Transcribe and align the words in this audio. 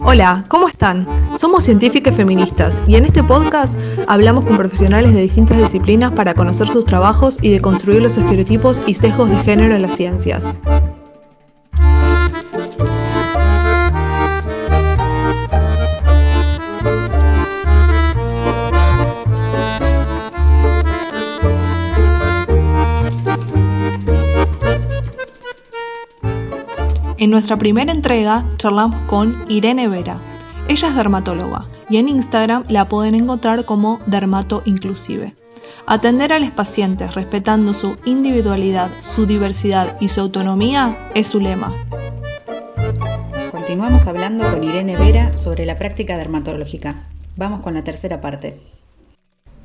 Hola, 0.00 0.44
¿cómo 0.48 0.68
están? 0.68 1.06
Somos 1.36 1.64
científicas 1.64 2.16
feministas 2.16 2.82
y 2.86 2.96
en 2.96 3.04
este 3.04 3.22
podcast 3.22 3.78
hablamos 4.06 4.44
con 4.44 4.56
profesionales 4.56 5.14
de 5.14 5.22
distintas 5.22 5.58
disciplinas 5.58 6.12
para 6.12 6.34
conocer 6.34 6.68
sus 6.68 6.84
trabajos 6.84 7.38
y 7.42 7.50
de 7.50 7.60
construir 7.60 8.02
los 8.02 8.16
estereotipos 8.16 8.82
y 8.86 8.94
sesgos 8.94 9.30
de 9.30 9.38
género 9.38 9.74
en 9.74 9.82
las 9.82 9.94
ciencias. 9.94 10.60
En 27.28 27.32
nuestra 27.32 27.58
primera 27.58 27.92
entrega 27.92 28.42
charlamos 28.56 28.98
con 29.02 29.36
Irene 29.50 29.86
Vera. 29.86 30.18
Ella 30.66 30.88
es 30.88 30.96
dermatóloga 30.96 31.66
y 31.90 31.98
en 31.98 32.08
Instagram 32.08 32.64
la 32.68 32.88
pueden 32.88 33.14
encontrar 33.14 33.66
como 33.66 34.00
Dermato 34.06 34.62
Inclusive. 34.64 35.34
Atender 35.84 36.32
a 36.32 36.38
los 36.38 36.52
pacientes 36.52 37.14
respetando 37.14 37.74
su 37.74 37.98
individualidad, 38.06 38.90
su 39.00 39.26
diversidad 39.26 39.98
y 40.00 40.08
su 40.08 40.22
autonomía 40.22 40.96
es 41.14 41.26
su 41.26 41.38
lema. 41.38 41.70
Continuamos 43.50 44.06
hablando 44.06 44.50
con 44.50 44.64
Irene 44.64 44.96
Vera 44.96 45.36
sobre 45.36 45.66
la 45.66 45.76
práctica 45.76 46.16
dermatológica. 46.16 47.08
Vamos 47.36 47.60
con 47.60 47.74
la 47.74 47.84
tercera 47.84 48.22
parte. 48.22 48.58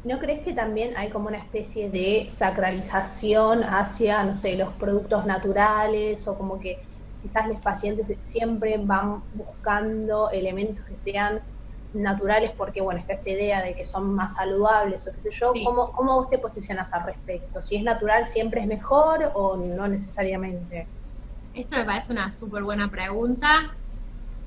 ¿No 0.03 0.19
crees 0.19 0.43
que 0.43 0.52
también 0.52 0.97
hay 0.97 1.07
como 1.07 1.30
una 1.30 1.38
especie 1.38 1.89
de 1.89 2.25
sacralización 2.30 3.63
hacia, 3.63 4.21
no 4.25 4.35
sé, 4.35 4.57
los 4.57 4.67
productos 4.73 5.25
naturales 5.25 6.27
o 6.27 6.38
como 6.38 6.59
que 6.59 6.77
quizás 7.23 7.47
los 7.47 7.59
pacientes 7.61 8.13
siempre 8.21 8.77
van 8.77 9.23
buscando 9.33 10.29
elementos 10.29 10.85
que 10.85 10.97
sean 10.97 11.41
naturales 11.93 12.52
porque, 12.57 12.81
bueno, 12.81 12.99
está 12.99 13.13
esta 13.13 13.30
idea 13.30 13.61
de 13.63 13.73
que 13.75 13.85
son 13.85 14.13
más 14.13 14.35
saludables 14.35 15.07
o 15.07 15.13
qué 15.13 15.31
sé 15.31 15.39
yo. 15.39 15.53
¿Cómo, 15.63 15.91
¿Cómo 15.93 16.15
vos 16.15 16.30
te 16.30 16.38
posicionas 16.38 16.91
al 16.91 17.05
respecto? 17.05 17.61
¿Si 17.61 17.77
es 17.77 17.83
natural 17.83 18.25
siempre 18.25 18.61
es 18.61 18.67
mejor 18.67 19.31
o 19.35 19.55
no 19.55 19.88
necesariamente? 19.88 20.85
Esto 21.53 21.77
me 21.77 21.85
parece 21.85 22.11
una 22.11 22.30
súper 22.31 22.63
buena 22.63 22.91
pregunta. 22.91 23.73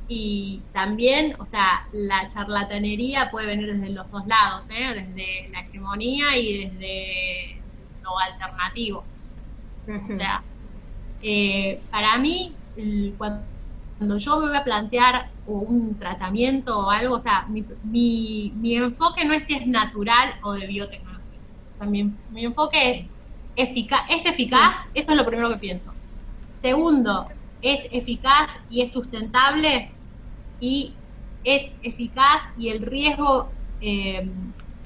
Y 0.09 0.63
también, 0.73 1.35
o 1.41 1.47
sea, 1.47 1.87
la 1.93 2.29
charlatanería 2.29 3.31
puede 3.31 3.47
venir 3.47 3.73
desde 3.73 3.91
los 3.91 4.11
dos 4.11 4.27
lados, 4.27 4.67
¿eh? 4.71 4.95
desde 4.95 5.49
la 5.51 5.61
hegemonía 5.61 6.37
y 6.37 6.69
desde 6.69 7.63
lo 8.03 8.19
alternativo. 8.19 9.03
O 9.89 10.17
sea, 10.17 10.43
eh, 11.23 11.81
para 11.91 12.19
mí 12.19 12.55
cuando 13.17 14.19
yo 14.19 14.39
me 14.39 14.49
voy 14.49 14.57
a 14.57 14.65
plantear 14.65 15.31
un 15.47 15.99
tratamiento 15.99 16.79
o 16.79 16.91
algo, 16.91 17.17
o 17.17 17.21
sea, 17.21 17.47
mi, 17.49 17.65
mi, 18.55 18.75
enfoque 18.75 19.25
no 19.25 19.33
es 19.33 19.45
si 19.45 19.55
es 19.55 19.67
natural 19.67 20.35
o 20.43 20.53
de 20.53 20.67
biotecnología. 20.67 21.41
También 21.79 22.17
mi, 22.31 22.45
enfoque 22.45 22.91
es 22.91 23.07
eficaz, 23.57 24.03
es 24.11 24.27
eficaz, 24.27 24.87
eso 24.95 25.11
es 25.11 25.17
lo 25.17 25.25
primero 25.25 25.49
que 25.51 25.57
pienso. 25.57 25.93
Segundo, 26.61 27.27
es 27.63 27.81
eficaz 27.91 28.51
y 28.69 28.83
es 28.83 28.93
sustentable 28.93 29.91
y 30.61 30.95
es 31.45 31.71
eficaz 31.83 32.43
y 32.59 32.69
el 32.69 32.83
riesgo 32.83 33.51
eh, 33.81 34.29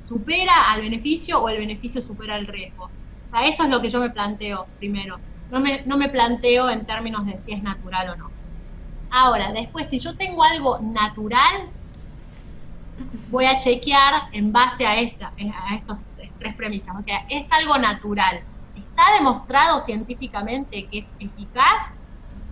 supera 0.06 0.70
al 0.70 0.82
beneficio 0.82 1.40
o 1.40 1.48
el 1.48 1.58
beneficio 1.58 2.00
supera 2.00 2.36
el 2.36 2.46
riesgo. 2.46 2.84
O 2.84 3.30
sea, 3.30 3.46
eso 3.46 3.64
es 3.64 3.70
lo 3.70 3.80
que 3.80 3.88
yo 3.88 4.00
me 4.00 4.10
planteo 4.10 4.66
primero 4.78 5.18
no 5.50 5.60
me, 5.60 5.82
no 5.84 5.96
me 5.96 6.08
planteo 6.08 6.70
en 6.70 6.86
términos 6.86 7.26
de 7.26 7.38
si 7.38 7.52
es 7.52 7.62
natural 7.62 8.10
o 8.10 8.16
no. 8.16 8.30
Ahora, 9.10 9.52
después, 9.52 9.88
si 9.88 9.98
yo 9.98 10.16
tengo 10.16 10.44
algo 10.44 10.78
natural, 10.80 11.68
voy 13.30 13.46
a 13.46 13.58
chequear 13.58 14.28
en 14.32 14.52
base 14.52 14.86
a, 14.86 15.00
esta, 15.00 15.32
a 15.36 15.74
estos 15.74 15.98
tres 16.38 16.54
premisas. 16.54 16.94
O 16.98 17.02
sea, 17.02 17.24
es 17.28 17.50
algo 17.52 17.76
natural. 17.78 18.40
¿Está 18.76 19.14
demostrado 19.14 19.80
científicamente 19.80 20.86
que 20.86 20.98
es 21.00 21.06
eficaz? 21.18 21.92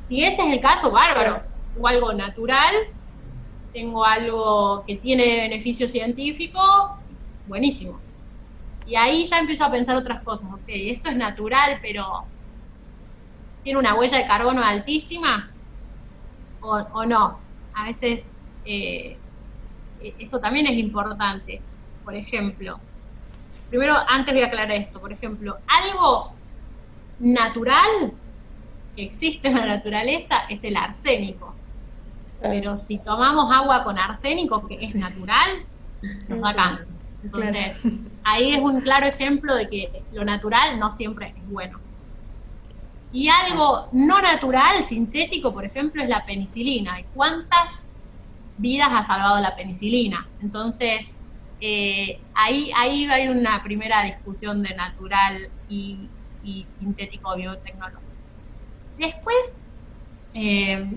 Si 0.08 0.24
ese 0.24 0.42
es 0.42 0.52
el 0.52 0.60
caso, 0.60 0.90
bárbaro. 0.90 1.42
Tengo 1.74 1.88
algo 1.88 2.12
natural, 2.12 2.74
tengo 3.72 4.04
algo 4.04 4.84
que 4.86 4.96
tiene 4.96 5.48
beneficio 5.48 5.86
científico, 5.86 6.60
buenísimo. 7.46 8.00
Y 8.86 8.96
ahí 8.96 9.24
ya 9.26 9.38
empiezo 9.38 9.64
a 9.64 9.70
pensar 9.70 9.96
otras 9.96 10.22
cosas. 10.22 10.50
Ok, 10.52 10.64
esto 10.66 11.10
es 11.10 11.16
natural, 11.16 11.78
pero 11.82 12.24
tiene 13.68 13.80
una 13.80 13.94
huella 13.96 14.16
de 14.16 14.26
carbono 14.26 14.64
altísima 14.64 15.50
o, 16.62 17.04
no. 17.04 17.38
A 17.74 17.84
veces 17.84 18.22
eh, 18.64 19.18
eso 20.18 20.40
también 20.40 20.66
es 20.66 20.78
importante. 20.78 21.60
Por 22.02 22.14
ejemplo, 22.14 22.80
primero, 23.68 23.94
antes 24.08 24.32
voy 24.32 24.42
a 24.42 24.46
aclarar 24.46 24.72
esto, 24.72 24.98
por 24.98 25.12
ejemplo, 25.12 25.58
algo 25.66 26.32
natural 27.18 28.14
que 28.96 29.02
existe 29.02 29.48
en 29.48 29.56
la 29.56 29.66
naturaleza 29.66 30.44
es 30.48 30.64
el 30.64 30.74
arsénico. 30.74 31.54
Pero 32.40 32.78
si 32.78 32.96
tomamos 32.96 33.54
agua 33.54 33.84
con 33.84 33.98
arsénico, 33.98 34.66
que 34.66 34.82
es 34.82 34.94
natural, 34.94 35.50
nos 36.26 36.40
da 36.40 36.54
cáncer. 36.54 36.88
Entonces, 37.22 37.82
ahí 38.24 38.54
es 38.54 38.62
un 38.62 38.80
claro 38.80 39.04
ejemplo 39.04 39.54
de 39.56 39.68
que 39.68 40.02
lo 40.14 40.24
natural 40.24 40.78
no 40.78 40.90
siempre 40.90 41.34
es 41.36 41.50
bueno. 41.50 41.86
Y 43.12 43.28
algo 43.28 43.88
no 43.92 44.20
natural, 44.20 44.84
sintético, 44.84 45.52
por 45.52 45.64
ejemplo, 45.64 46.02
es 46.02 46.08
la 46.08 46.24
penicilina. 46.26 47.00
¿Y 47.00 47.04
cuántas 47.14 47.82
vidas 48.58 48.88
ha 48.92 49.02
salvado 49.02 49.40
la 49.40 49.56
penicilina? 49.56 50.26
Entonces, 50.40 51.06
eh, 51.60 52.20
ahí, 52.34 52.70
ahí 52.76 53.06
hay 53.06 53.28
una 53.28 53.62
primera 53.62 54.02
discusión 54.02 54.62
de 54.62 54.74
natural 54.74 55.48
y, 55.68 56.10
sintético 56.78 57.34
biotecnológico. 57.36 58.02
Después, 58.96 59.52
eh, 60.34 60.88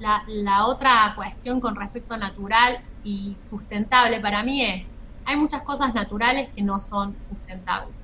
la, 0.00 0.22
la, 0.26 0.66
otra 0.66 1.12
cuestión 1.14 1.60
con 1.60 1.76
respecto 1.76 2.14
a 2.14 2.16
natural 2.16 2.80
y 3.04 3.36
sustentable 3.48 4.20
para 4.20 4.42
mí 4.42 4.64
es, 4.64 4.90
hay 5.24 5.36
muchas 5.36 5.62
cosas 5.62 5.94
naturales 5.94 6.48
que 6.54 6.62
no 6.62 6.80
son 6.80 7.14
sustentables. 7.28 7.94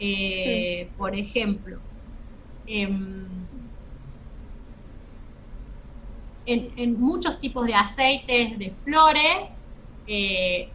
Eh, 0.00 0.90
por 0.96 1.14
ejemplo, 1.14 1.78
Em, 2.70 3.26
en, 6.44 7.00
muchos 7.00 7.40
tipos 7.40 7.66
de 7.66 7.74
aceites, 7.74 8.58
de 8.58 8.70
flores, 8.70 9.60
eh, 10.06 10.70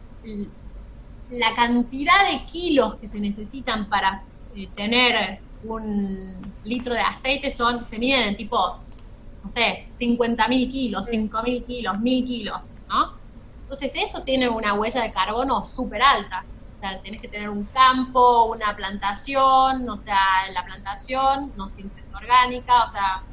la 1.29 1.55
cantidad 1.55 2.31
de 2.31 2.45
kilos 2.45 2.95
que 2.95 3.07
se 3.07 3.19
necesitan 3.19 3.89
para 3.89 4.23
eh, 4.55 4.67
tener 4.75 5.39
un 5.63 6.35
litro 6.63 6.95
de 6.95 7.01
aceite 7.01 7.51
son, 7.51 7.85
se 7.85 7.99
miden 7.99 8.27
en 8.27 8.37
tipo, 8.37 8.79
no 9.43 9.49
sé, 9.49 9.87
50 9.99 10.47
mil 10.47 10.71
kilos, 10.71 11.07
5 11.07 11.43
mil 11.43 11.63
kilos, 11.63 11.99
mil 11.99 12.25
kilos, 12.25 12.59
¿no? 12.89 13.13
Entonces 13.61 13.91
eso 13.95 14.23
tiene 14.23 14.49
una 14.49 14.73
huella 14.73 15.01
de 15.03 15.11
carbono 15.11 15.63
súper 15.65 16.01
alta 16.01 16.43
sea, 16.83 16.99
tenés 16.99 17.21
que 17.21 17.27
tener 17.27 17.49
un 17.49 17.63
campo, 17.65 18.45
una 18.45 18.75
plantación, 18.75 19.89
o 19.89 19.97
sea, 19.97 20.19
la 20.53 20.63
plantación 20.65 21.53
no 21.55 21.67
siempre 21.67 22.03
es 22.03 22.13
orgánica, 22.13 22.83
o 22.83 22.91
sea, 22.91 23.23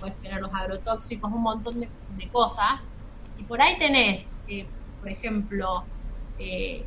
puedes 0.00 0.16
tener 0.22 0.40
los 0.40 0.52
agrotóxicos, 0.52 1.30
un 1.30 1.42
montón 1.42 1.80
de, 1.80 1.88
cosas. 2.32 2.88
Y 3.38 3.42
por 3.44 3.60
ahí 3.60 3.76
tenés, 3.78 4.24
eh, 4.48 4.66
por 5.00 5.10
ejemplo, 5.10 5.84
eh, 6.38 6.84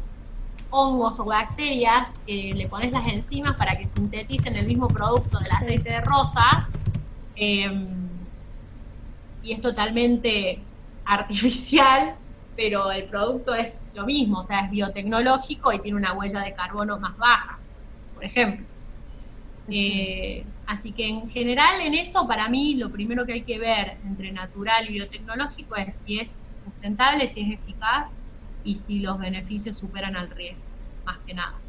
hongos 0.70 1.20
o 1.20 1.26
bacterias 1.26 2.10
que 2.26 2.54
le 2.56 2.68
pones 2.68 2.92
las 2.92 3.06
enzimas 3.08 3.56
para 3.56 3.78
que 3.78 3.88
sinteticen 3.88 4.56
el 4.56 4.66
mismo 4.66 4.88
producto 4.88 5.38
del 5.40 5.52
aceite 5.52 5.90
de 5.90 6.02
rosas. 6.02 6.68
Em, 7.36 7.88
y 9.44 9.54
es 9.54 9.62
totalmente 9.62 10.62
artificial, 11.06 12.16
pero 12.58 12.92
el 12.92 13.04
producto 13.04 13.54
es 13.54 13.76
lo 13.94 14.06
mismo, 14.06 14.40
o 14.40 14.44
sea, 14.44 14.62
es 14.66 14.72
biotecnológico 14.72 15.72
y 15.72 15.80
tiene 15.80 15.98
una 15.98 16.14
huella 16.14 16.42
de 16.42 16.54
carbono 16.54 17.00
más 17.00 17.16
baja, 17.18 17.60
por 18.16 18.26
ejemplo. 18.26 18.66
Eh, 19.70 20.44
así 20.66 20.92
que 20.92 21.08
en 21.08 21.30
general 21.30 21.82
en 21.82 21.94
eso, 21.94 22.28
para 22.28 22.50
mí, 22.50 22.74
lo 22.76 22.90
primero 22.92 23.26
que 23.28 23.34
hay 23.34 23.44
que 23.44 23.60
ver 23.60 23.98
entre 24.04 24.32
natural 24.32 24.90
y 24.90 24.94
biotecnológico 24.94 25.76
es 25.76 25.94
si 26.06 26.20
es 26.20 26.32
sustentable, 26.66 27.28
si 27.28 27.42
es 27.42 27.60
eficaz 27.60 28.18
y 28.64 28.76
si 28.76 29.00
los 29.02 29.20
beneficios 29.20 29.78
superan 29.78 30.16
al 30.16 30.32
riesgo, 30.32 30.64
más 31.06 31.20
que 31.20 31.36
nada. 31.36 31.60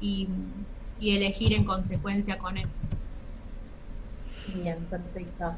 Y, 0.00 0.26
y 0.98 1.16
elegir 1.16 1.52
en 1.52 1.64
consecuencia 1.64 2.38
con 2.38 2.56
eso. 2.56 2.70
Bien, 4.54 4.78
perfecto. 4.86 5.54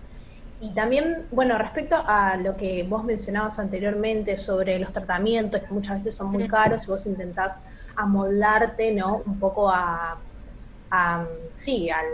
Y 0.61 0.75
también, 0.75 1.27
bueno, 1.31 1.57
respecto 1.57 1.97
a 1.97 2.37
lo 2.37 2.55
que 2.57 2.83
vos 2.83 3.03
mencionabas 3.03 3.59
anteriormente 3.59 4.37
sobre 4.37 4.79
los 4.79 4.93
tratamientos, 4.93 5.63
que 5.63 5.73
muchas 5.73 5.97
veces 5.99 6.15
son 6.15 6.31
muy 6.31 6.47
caros 6.47 6.85
y 6.85 6.87
vos 6.89 7.07
intentás 7.07 7.63
amoldarte, 7.97 8.93
¿no? 8.93 9.23
Un 9.25 9.39
poco 9.39 9.71
a, 9.71 10.19
sí, 11.57 11.89
al, 11.89 12.05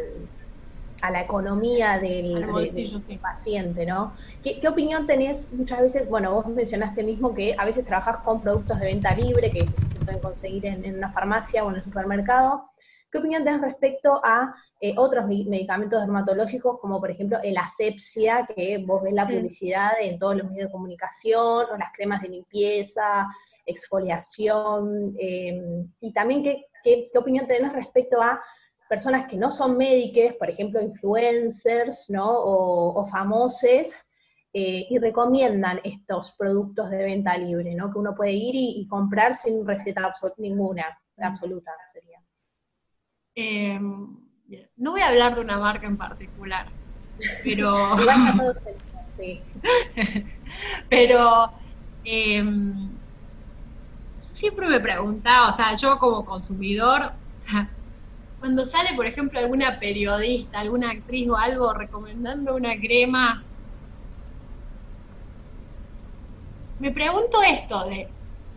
a 1.02 1.10
la 1.10 1.22
economía 1.22 1.98
del, 1.98 3.18
paciente, 3.20 3.84
¿no? 3.84 4.12
¿Qué, 4.42 4.66
opinión 4.68 5.06
tenés 5.06 5.52
muchas 5.52 5.80
veces? 5.80 6.08
Bueno, 6.08 6.32
vos 6.32 6.46
mencionaste 6.46 7.02
mismo 7.02 7.34
que 7.34 7.54
a 7.58 7.64
veces 7.64 7.84
trabajás 7.84 8.18
con 8.18 8.40
productos 8.40 8.78
de 8.78 8.86
venta 8.86 9.14
libre 9.14 9.50
que 9.50 9.60
se 9.60 10.04
pueden 10.04 10.20
conseguir 10.20 10.66
en, 10.66 10.96
una 10.96 11.10
farmacia 11.10 11.64
o 11.64 11.70
en 11.70 11.76
el 11.76 11.82
supermercado. 11.82 12.70
¿Qué 13.10 13.18
opinión 13.18 13.44
tenés 13.44 13.60
respecto 13.60 14.20
a 14.24 14.54
eh, 14.80 14.94
otros 14.96 15.26
medicamentos 15.26 16.00
dermatológicos, 16.00 16.78
como 16.80 17.00
por 17.00 17.10
ejemplo 17.10 17.38
el 17.42 17.56
asepsia, 17.56 18.46
que 18.54 18.78
vos 18.78 19.02
ves 19.02 19.14
la 19.14 19.26
publicidad 19.26 19.92
en 20.00 20.18
todos 20.18 20.36
los 20.36 20.50
medios 20.50 20.68
de 20.68 20.72
comunicación, 20.72 21.66
o 21.72 21.76
las 21.76 21.92
cremas 21.94 22.22
de 22.22 22.28
limpieza, 22.28 23.26
exfoliación, 23.64 25.14
em, 25.18 25.92
y 26.00 26.12
también 26.12 26.42
qué, 26.42 26.66
qué, 26.84 27.08
qué 27.12 27.18
opinión 27.18 27.46
tenés 27.46 27.72
respecto 27.72 28.20
a 28.22 28.40
personas 28.88 29.26
que 29.26 29.36
no 29.36 29.50
son 29.50 29.76
médicos, 29.76 30.36
por 30.38 30.50
ejemplo, 30.50 30.80
influencers, 30.80 32.08
¿no? 32.10 32.28
O, 32.30 33.00
o 33.00 33.06
famosos, 33.06 33.96
eh, 34.58 34.86
y 34.88 34.98
recomiendan 34.98 35.82
estos 35.84 36.32
productos 36.32 36.88
de 36.88 37.04
venta 37.04 37.36
libre, 37.36 37.74
¿no? 37.74 37.92
Que 37.92 37.98
uno 37.98 38.14
puede 38.14 38.32
ir 38.32 38.54
y, 38.54 38.86
comprar 38.88 39.34
sin 39.34 39.66
receta 39.66 40.10
ninguna, 40.38 40.98
absoluta 41.18 41.72
sería. 41.92 42.22
Em, 43.34 44.16
no 44.76 44.92
voy 44.92 45.00
a 45.00 45.08
hablar 45.08 45.34
de 45.34 45.40
una 45.40 45.58
marca 45.58 45.86
en 45.86 45.96
particular, 45.96 46.66
pero... 47.42 47.96
pero 50.90 51.50
em, 52.04 52.90
siempre 54.20 54.68
me 54.68 54.80
preguntaba, 54.80 55.48
o 55.48 55.56
sea, 55.56 55.74
yo 55.74 55.98
como 55.98 56.24
consumidor, 56.24 57.12
cuando 58.40 58.66
sale, 58.66 58.94
por 58.94 59.06
ejemplo, 59.06 59.38
alguna 59.38 59.78
periodista, 59.80 60.60
alguna 60.60 60.90
actriz 60.90 61.28
o 61.28 61.36
algo 61.36 61.72
recomendando 61.72 62.54
una 62.54 62.76
crema, 62.76 63.42
me 66.78 66.90
pregunto 66.90 67.42
esto 67.42 67.86
de 67.86 68.08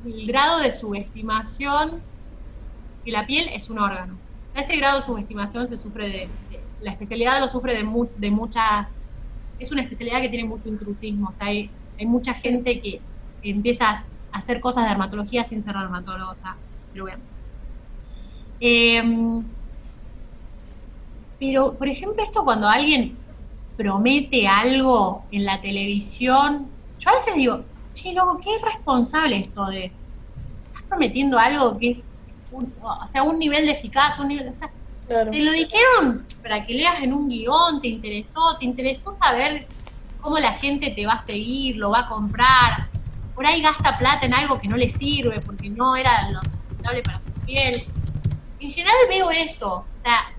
el 0.06 0.28
grado 0.28 0.60
de 0.60 0.72
subestimación 0.72 2.02
que 3.04 3.12
la 3.12 3.26
piel 3.26 3.50
es 3.50 3.70
un 3.70 3.80
órgano. 3.80 4.29
Ese 4.56 4.78
grado 4.78 5.00
de 5.00 5.06
subestimación 5.06 5.68
se 5.68 5.78
sufre 5.78 6.10
de, 6.10 6.30
la 6.82 6.92
especialidad 6.92 7.40
lo 7.40 7.50
sufre 7.50 7.74
de, 7.74 8.08
de, 8.18 8.32
muchas, 8.32 8.90
es 9.60 9.72
una 9.72 9.82
especialidad 9.82 10.22
que 10.22 10.30
tiene 10.30 10.48
mucho 10.48 10.68
intrusismo, 10.70 11.30
o 11.30 11.34
sea, 11.34 11.48
hay, 11.48 11.70
mucha 12.06 12.34
gente 12.34 12.80
que 12.80 13.02
empieza 13.44 14.06
a 14.32 14.38
hacer 14.38 14.62
cosas 14.62 14.84
de 14.84 14.90
dermatología 14.90 15.46
sin 15.46 15.62
ser 15.64 15.76
dermatólogo, 15.76 16.32
o 16.32 16.36
sea, 16.36 16.56
pero 16.94 17.06
bueno. 17.06 17.22
Eh, 18.62 19.44
pero, 21.40 21.74
por 21.74 21.88
ejemplo, 21.88 22.22
esto 22.22 22.44
cuando 22.44 22.68
alguien 22.68 23.18
promete 23.78 24.48
algo 24.48 25.24
en 25.32 25.46
la 25.46 25.62
televisión, 25.62 26.68
yo 27.00 27.10
a 27.10 27.14
veces 27.14 27.34
digo, 27.36 27.64
che, 27.94 28.14
loco, 28.14 28.40
qué 28.44 28.50
irresponsable 28.60 29.38
esto 29.38 29.66
de, 29.68 29.86
estás 29.86 30.84
prometiendo 30.90 31.40
algo 31.40 31.78
que 31.78 31.92
es, 31.92 32.02
un, 32.52 32.74
o 32.82 33.08
sea, 33.08 33.24
un 33.24 33.40
nivel 33.40 33.66
de 33.66 33.74
eficacia, 33.74 34.22
un 34.22 34.30
nivel, 34.30 34.50
o 34.50 34.56
sea, 34.56 34.70
te 35.08 35.40
lo 35.44 35.52
dijeron 35.52 36.26
para 36.44 36.66
que 36.66 36.74
leas 36.74 37.02
en 37.02 37.14
un 37.14 37.30
guion, 37.30 37.82
te 37.82 37.88
interesó, 37.88 38.58
te 38.60 38.66
interesó 38.66 39.12
saber 39.14 39.68
cómo 40.22 40.38
la 40.38 40.54
gente 40.54 40.92
te 40.92 41.06
va 41.06 41.14
a 41.14 41.26
seguir, 41.26 41.78
lo 41.78 41.92
va 41.92 42.02
a 42.02 42.08
comprar, 42.08 42.88
por 43.34 43.46
ahí 43.46 43.62
gasta 43.62 43.98
plata 43.98 44.26
en 44.26 44.34
algo 44.34 44.60
que 44.60 44.68
no 44.68 44.78
le 44.78 44.90
sirve 44.90 45.40
porque 45.40 45.70
no 45.70 45.96
era 45.96 46.30
lo 46.30 46.42
recomendable 46.42 47.02
para 47.04 47.22
su 47.22 47.32
piel. 47.46 47.86
En 48.60 48.72
general 48.72 48.96
veo 49.10 49.32
eso, 49.32 49.76
o 49.76 50.04
sea, 50.04 50.32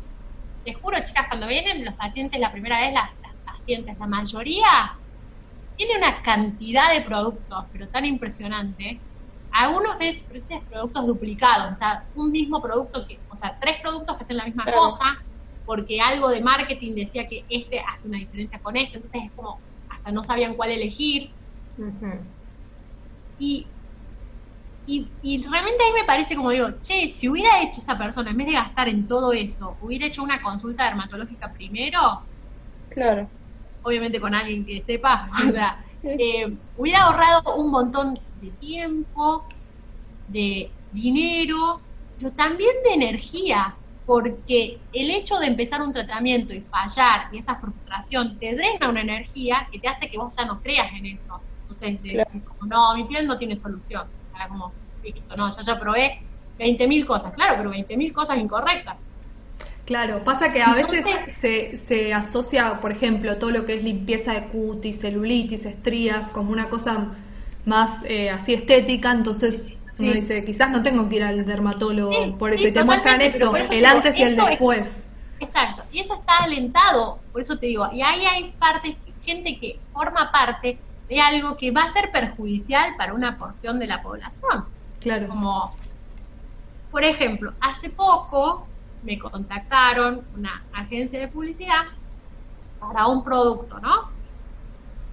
les 0.65 0.77
juro, 0.77 0.99
chicas, 1.05 1.27
cuando 1.29 1.47
vienen 1.47 1.85
los 1.85 1.95
pacientes 1.95 2.39
la 2.41 2.53
primera 2.53 2.79
vez, 2.79 2.93
las, 2.93 3.11
pacientes, 3.45 3.99
la 3.99 4.07
mayoría 4.07 4.97
tiene 5.77 5.97
una 5.97 6.23
cantidad 6.23 6.93
de 6.93 7.01
productos, 7.01 7.65
pero 7.73 7.89
tan 7.89 8.05
impresionante. 8.05 9.01
Algunos 9.53 9.99
veces 9.99 10.23
productos 10.71 11.07
duplicados, 11.07 11.73
o 11.73 11.77
sea, 11.77 12.05
un 12.15 12.31
mismo 12.31 12.63
producto 12.63 13.07
que, 13.07 13.19
o 13.31 13.37
sea, 13.37 13.57
tres 13.61 13.81
productos 13.81 14.17
que 14.17 14.23
hacen 14.25 14.37
la 14.37 14.45
misma 14.45 14.65
cosa, 14.65 15.23
porque 15.67 16.01
algo 16.01 16.29
de 16.29 16.41
marketing 16.41 16.95
decía 16.95 17.29
que 17.29 17.45
este 17.49 17.81
hace 17.81 18.09
una 18.09 18.19
diferencia 18.19 18.59
con 18.61 18.77
este, 18.77 18.97
entonces 18.97 19.23
es 19.25 19.33
como, 19.33 19.59
hasta 19.89 20.11
no 20.13 20.25
sabían 20.25 20.55
cuál 20.55 20.71
elegir. 20.71 21.31
Y 23.39 23.67
y, 25.23 25.47
realmente 25.49 25.85
ahí 25.85 25.93
me 25.93 26.05
parece 26.05 26.35
como 26.35 26.51
digo, 26.51 26.69
che, 26.81 27.09
si 27.09 27.29
hubiera 27.29 27.63
hecho 27.63 27.81
esa 27.81 27.97
persona, 27.97 28.31
en 28.31 28.37
vez 28.37 28.49
de 28.49 28.55
gastar 28.55 28.89
en 28.89 29.07
todo 29.07 29.33
eso, 29.33 29.77
hubiera 29.81 30.07
hecho 30.07 30.23
una 30.23 30.43
consulta 30.43 30.85
dermatológica 30.85 31.53
primero. 31.53 32.23
Claro. 32.89 33.29
Obviamente 33.83 34.21
con 34.21 34.35
alguien 34.35 34.65
que 34.65 34.83
sepa, 34.83 35.27
o 35.49 35.53
sea, 35.53 35.85
eh, 36.03 36.57
hubiera 36.77 37.05
ahorrado 37.05 37.57
un 37.57 37.71
montón 37.71 38.19
de 38.41 38.51
tiempo, 38.53 39.45
de 40.29 40.71
dinero, 40.93 41.81
pero 42.19 42.33
también 42.33 42.73
de 42.85 42.95
energía, 42.95 43.75
porque 44.07 44.79
el 44.93 45.11
hecho 45.11 45.39
de 45.39 45.47
empezar 45.47 45.83
un 45.83 45.93
tratamiento 45.93 46.55
y 46.55 46.61
fallar 46.63 47.29
y 47.33 47.39
esa 47.39 47.55
frustración 47.55 48.39
te 48.39 48.55
drena 48.55 48.89
una 48.89 49.03
energía 49.03 49.69
que 49.71 49.79
te 49.79 49.89
hace 49.89 50.11
que 50.11 50.19
vos 50.19 50.35
ya 50.37 50.45
no 50.45 50.61
creas 50.61 50.93
en 50.95 51.07
eso. 51.07 51.41
Entonces, 51.63 52.45
como, 52.45 52.67
no, 52.67 52.95
mi 52.97 53.05
piel 53.05 53.27
no 53.27 53.39
tiene 53.39 53.57
solución 53.57 54.09
como, 54.49 54.73
listo, 55.03 55.37
no, 55.37 55.51
ya 55.51 55.63
ya 55.63 55.79
probé 55.79 56.23
20.000 56.59 57.07
cosas, 57.07 57.33
claro, 57.35 57.55
pero 57.57 57.71
20.000 57.71 58.13
cosas 58.13 58.39
incorrectas. 58.39 58.97
Claro, 59.91 60.23
pasa 60.23 60.53
que 60.53 60.63
a 60.63 60.73
veces 60.73 61.05
se, 61.27 61.77
se 61.77 62.15
asocia, 62.15 62.81
por 62.81 62.93
ejemplo, 62.93 63.39
todo 63.39 63.51
lo 63.51 63.67
que 63.67 63.75
es 63.75 63.83
limpieza 63.83 64.35
de 64.35 64.45
cutis, 64.45 65.01
celulitis, 65.01 65.65
estrías, 65.65 66.31
como 66.31 66.53
una 66.53 66.69
cosa 66.69 67.09
más 67.67 68.05
eh, 68.05 68.31
así 68.31 68.55
estética, 68.55 69.11
entonces 69.11 69.79
uno 69.99 70.13
dice, 70.13 70.45
quizás 70.45 70.71
no 70.71 70.85
tengo 70.85 71.09
que 71.09 71.17
ir 71.17 71.25
al 71.25 71.45
dermatólogo 71.45 72.39
por 72.39 72.53
eso, 72.53 72.69
y 72.69 72.73
te 72.73 72.85
muestran 72.85 73.21
eso, 73.21 73.53
el 73.57 73.85
antes 73.85 74.17
y 74.21 74.23
el 74.23 74.37
después. 74.37 75.11
exacto, 75.41 75.83
y 75.91 75.99
eso 75.99 76.15
está 76.15 76.37
alentado, 76.45 77.19
por 77.33 77.41
eso 77.41 77.59
te 77.59 77.67
digo, 77.67 77.89
y 77.93 78.03
ahí 78.03 78.25
hay 78.27 78.53
partes, 78.61 78.95
gente 79.25 79.59
que 79.59 79.81
forma 79.93 80.31
parte 80.31 80.79
de 81.09 81.21
algo 81.21 81.57
que 81.57 81.73
va 81.73 81.83
a 81.83 81.93
ser 81.93 82.13
perjudicial 82.13 82.95
para 82.97 83.13
una 83.13 83.37
porción 83.39 83.81
de 83.81 83.89
la 83.89 84.01
población. 84.03 84.67
Claro. 85.01 85.27
Como, 85.27 85.75
por 86.93 87.03
ejemplo, 87.03 87.55
hace 87.61 87.91
poco 87.91 88.69
me 89.03 89.19
contactaron 89.19 90.23
una 90.37 90.65
agencia 90.73 91.19
de 91.19 91.29
publicidad 91.29 91.85
para 92.79 93.07
un 93.07 93.23
producto, 93.23 93.79
¿no? 93.81 94.11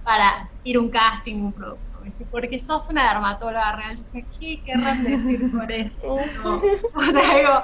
Para 0.04 0.48
ir 0.64 0.78
un 0.78 0.90
casting, 0.90 1.36
un 1.42 1.52
producto. 1.52 1.84
Porque 2.30 2.58
sos 2.58 2.88
una 2.88 3.12
dermatóloga 3.12 3.76
real. 3.76 3.96
Yo 3.96 4.02
sé, 4.02 4.24
¿qué 4.40 4.60
querrán 4.62 5.04
decir 5.04 5.52
por 5.52 5.70
eso? 5.70 5.98
o 6.94 7.02
sea, 7.02 7.62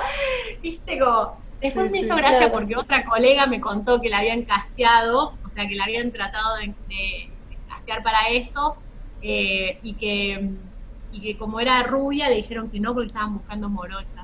viste, 0.61 0.99
como, 0.99 1.37
después 1.61 1.91
me 1.91 2.01
hizo 2.01 2.15
gracia 2.17 2.53
porque 2.53 2.77
otra 2.77 3.05
colega 3.05 3.47
me 3.47 3.61
contó 3.61 4.01
que 4.01 4.11
la 4.11 4.19
habían 4.19 4.43
casteado, 4.43 5.35
o 5.45 5.51
sea, 5.55 5.67
que 5.67 5.75
la 5.75 5.85
habían 5.85 6.13
tratado 6.13 6.57
de 6.57 6.75
para 8.03 8.29
eso 8.31 8.77
eh, 9.23 9.79
y 9.83 9.95
que 9.95 10.51
y 11.13 11.21
que 11.21 11.37
como 11.37 11.61
era 11.61 11.83
rubia 11.85 12.29
le 12.29 12.37
dijeron 12.37 12.71
que 12.71 12.81
no 12.81 12.93
porque 12.93 13.09
estaban 13.09 13.35
buscando 13.35 13.69
morochas, 13.69 14.24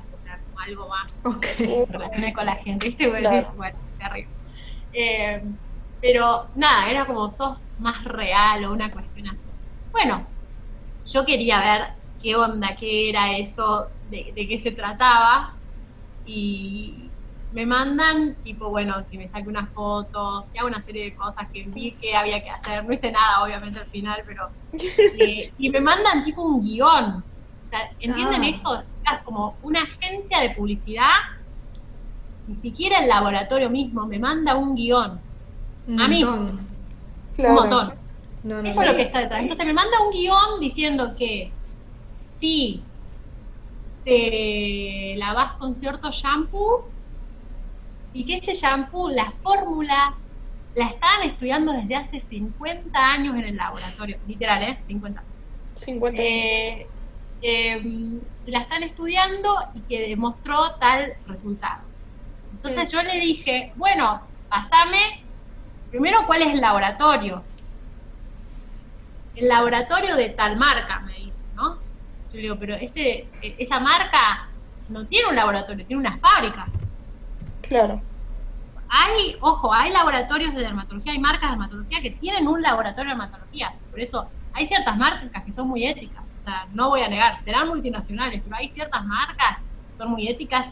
algo 0.63 0.87
más 0.87 1.11
okay. 1.23 1.85
con 2.33 2.45
la 2.45 2.55
gente, 2.55 2.87
¿viste? 2.87 3.09
Bueno, 3.09 3.29
terrible. 3.97 4.29
Eh, 4.93 5.41
pero 6.01 6.47
nada, 6.55 6.89
era 6.89 7.05
como 7.05 7.31
sos 7.31 7.63
más 7.79 8.03
real 8.03 8.65
o 8.65 8.73
una 8.73 8.89
cuestión 8.89 9.27
así. 9.27 9.39
Bueno, 9.91 10.25
yo 11.05 11.25
quería 11.25 11.59
ver 11.59 11.87
qué 12.21 12.35
onda, 12.35 12.75
qué 12.75 13.09
era 13.09 13.37
eso, 13.37 13.87
de, 14.09 14.31
de 14.35 14.47
qué 14.47 14.57
se 14.57 14.71
trataba 14.71 15.55
y, 16.25 17.11
me 17.53 17.65
mandan, 17.65 18.35
tipo, 18.43 18.69
bueno, 18.69 19.05
que 19.09 19.17
me 19.17 19.27
saque 19.27 19.49
una 19.49 19.67
foto, 19.67 20.47
que 20.51 20.59
haga 20.59 20.67
una 20.67 20.81
serie 20.81 21.05
de 21.05 21.15
cosas 21.15 21.47
que 21.51 21.63
vi 21.63 21.91
que 21.93 22.15
había 22.15 22.41
que 22.41 22.49
hacer. 22.49 22.85
No 22.85 22.93
hice 22.93 23.11
nada, 23.11 23.43
obviamente, 23.43 23.79
al 23.79 23.87
final, 23.87 24.23
pero. 24.25 24.49
Eh, 24.73 25.51
y 25.57 25.69
me 25.69 25.81
mandan, 25.81 26.23
tipo, 26.23 26.41
un 26.41 26.63
guion. 26.63 27.23
O 27.65 27.69
sea, 27.69 27.91
¿entienden 27.99 28.43
ah. 28.43 28.49
eso? 28.49 28.83
Como 29.23 29.57
una 29.63 29.83
agencia 29.83 30.39
de 30.39 30.51
publicidad, 30.51 31.09
ni 32.47 32.55
siquiera 32.55 32.99
el 32.99 33.09
laboratorio 33.09 33.69
mismo 33.69 34.05
me 34.05 34.19
manda 34.19 34.55
un 34.55 34.75
guion. 34.75 35.19
a 35.99 36.07
mí. 36.07 36.23
Un 36.23 36.59
montón. 37.37 37.93
eso 38.65 38.81
es 38.81 38.87
lo 38.87 38.95
que 38.95 39.03
está 39.03 39.19
detrás. 39.19 39.41
Entonces 39.41 39.65
me 39.65 39.73
manda 39.73 40.01
un 40.01 40.11
guion 40.11 40.59
diciendo 40.59 41.15
que 41.17 41.51
si 42.29 42.83
te 44.03 45.15
lavas 45.17 45.53
con 45.53 45.79
cierto 45.79 46.11
shampoo, 46.11 46.85
y 48.13 48.25
que 48.25 48.35
ese 48.35 48.53
shampoo, 48.53 49.09
la 49.09 49.31
fórmula, 49.31 50.15
la 50.75 50.85
estaban 50.85 51.23
estudiando 51.23 51.73
desde 51.73 51.95
hace 51.95 52.19
50 52.19 52.99
años 52.99 53.35
en 53.35 53.45
el 53.45 53.57
laboratorio, 53.57 54.17
literal, 54.27 54.63
¿eh? 54.63 54.77
50. 54.87 55.23
50 55.75 56.21
eh, 56.21 56.87
em, 57.41 58.19
la 58.45 58.59
están 58.59 58.83
estudiando 58.83 59.55
y 59.73 59.81
que 59.81 60.09
demostró 60.09 60.75
tal 60.75 61.13
resultado. 61.27 61.83
Entonces 62.51 62.91
yo 62.91 63.01
le 63.01 63.19
dije, 63.19 63.73
bueno, 63.75 64.21
pasame, 64.49 65.23
primero, 65.89 66.25
cuál 66.27 66.43
es 66.43 66.53
el 66.53 66.61
laboratorio. 66.61 67.43
El 69.35 69.47
laboratorio 69.47 70.15
de 70.15 70.29
tal 70.29 70.57
marca, 70.57 70.99
me 70.99 71.13
dice, 71.13 71.31
¿no? 71.55 71.79
Yo 72.33 72.39
digo, 72.39 72.55
pero 72.59 72.75
ese, 72.75 73.27
esa 73.41 73.79
marca 73.79 74.49
no 74.89 75.05
tiene 75.05 75.29
un 75.29 75.35
laboratorio, 75.35 75.85
tiene 75.85 76.01
una 76.01 76.17
fábrica. 76.17 76.67
Claro. 77.61 78.01
Hay, 78.89 79.37
ojo, 79.39 79.73
hay 79.73 79.91
laboratorios 79.91 80.53
de 80.53 80.61
dermatología, 80.61 81.13
hay 81.13 81.19
marcas 81.19 81.43
de 81.43 81.55
dermatología 81.55 82.01
que 82.01 82.11
tienen 82.11 82.47
un 82.47 82.61
laboratorio 82.61 83.11
de 83.11 83.19
dermatología. 83.19 83.73
Por 83.89 83.99
eso 84.01 84.29
hay 84.53 84.67
ciertas 84.67 84.97
marcas 84.97 85.43
que 85.43 85.51
son 85.53 85.69
muy 85.69 85.85
éticas. 85.85 86.20
O 86.41 86.43
sea, 86.43 86.67
no 86.73 86.89
voy 86.89 87.01
a 87.01 87.07
negar, 87.07 87.43
serán 87.43 87.67
multinacionales, 87.67 88.41
pero 88.43 88.55
hay 88.55 88.69
ciertas 88.71 89.05
marcas 89.05 89.57
que 89.91 89.97
son 89.97 90.09
muy 90.09 90.27
éticas 90.27 90.67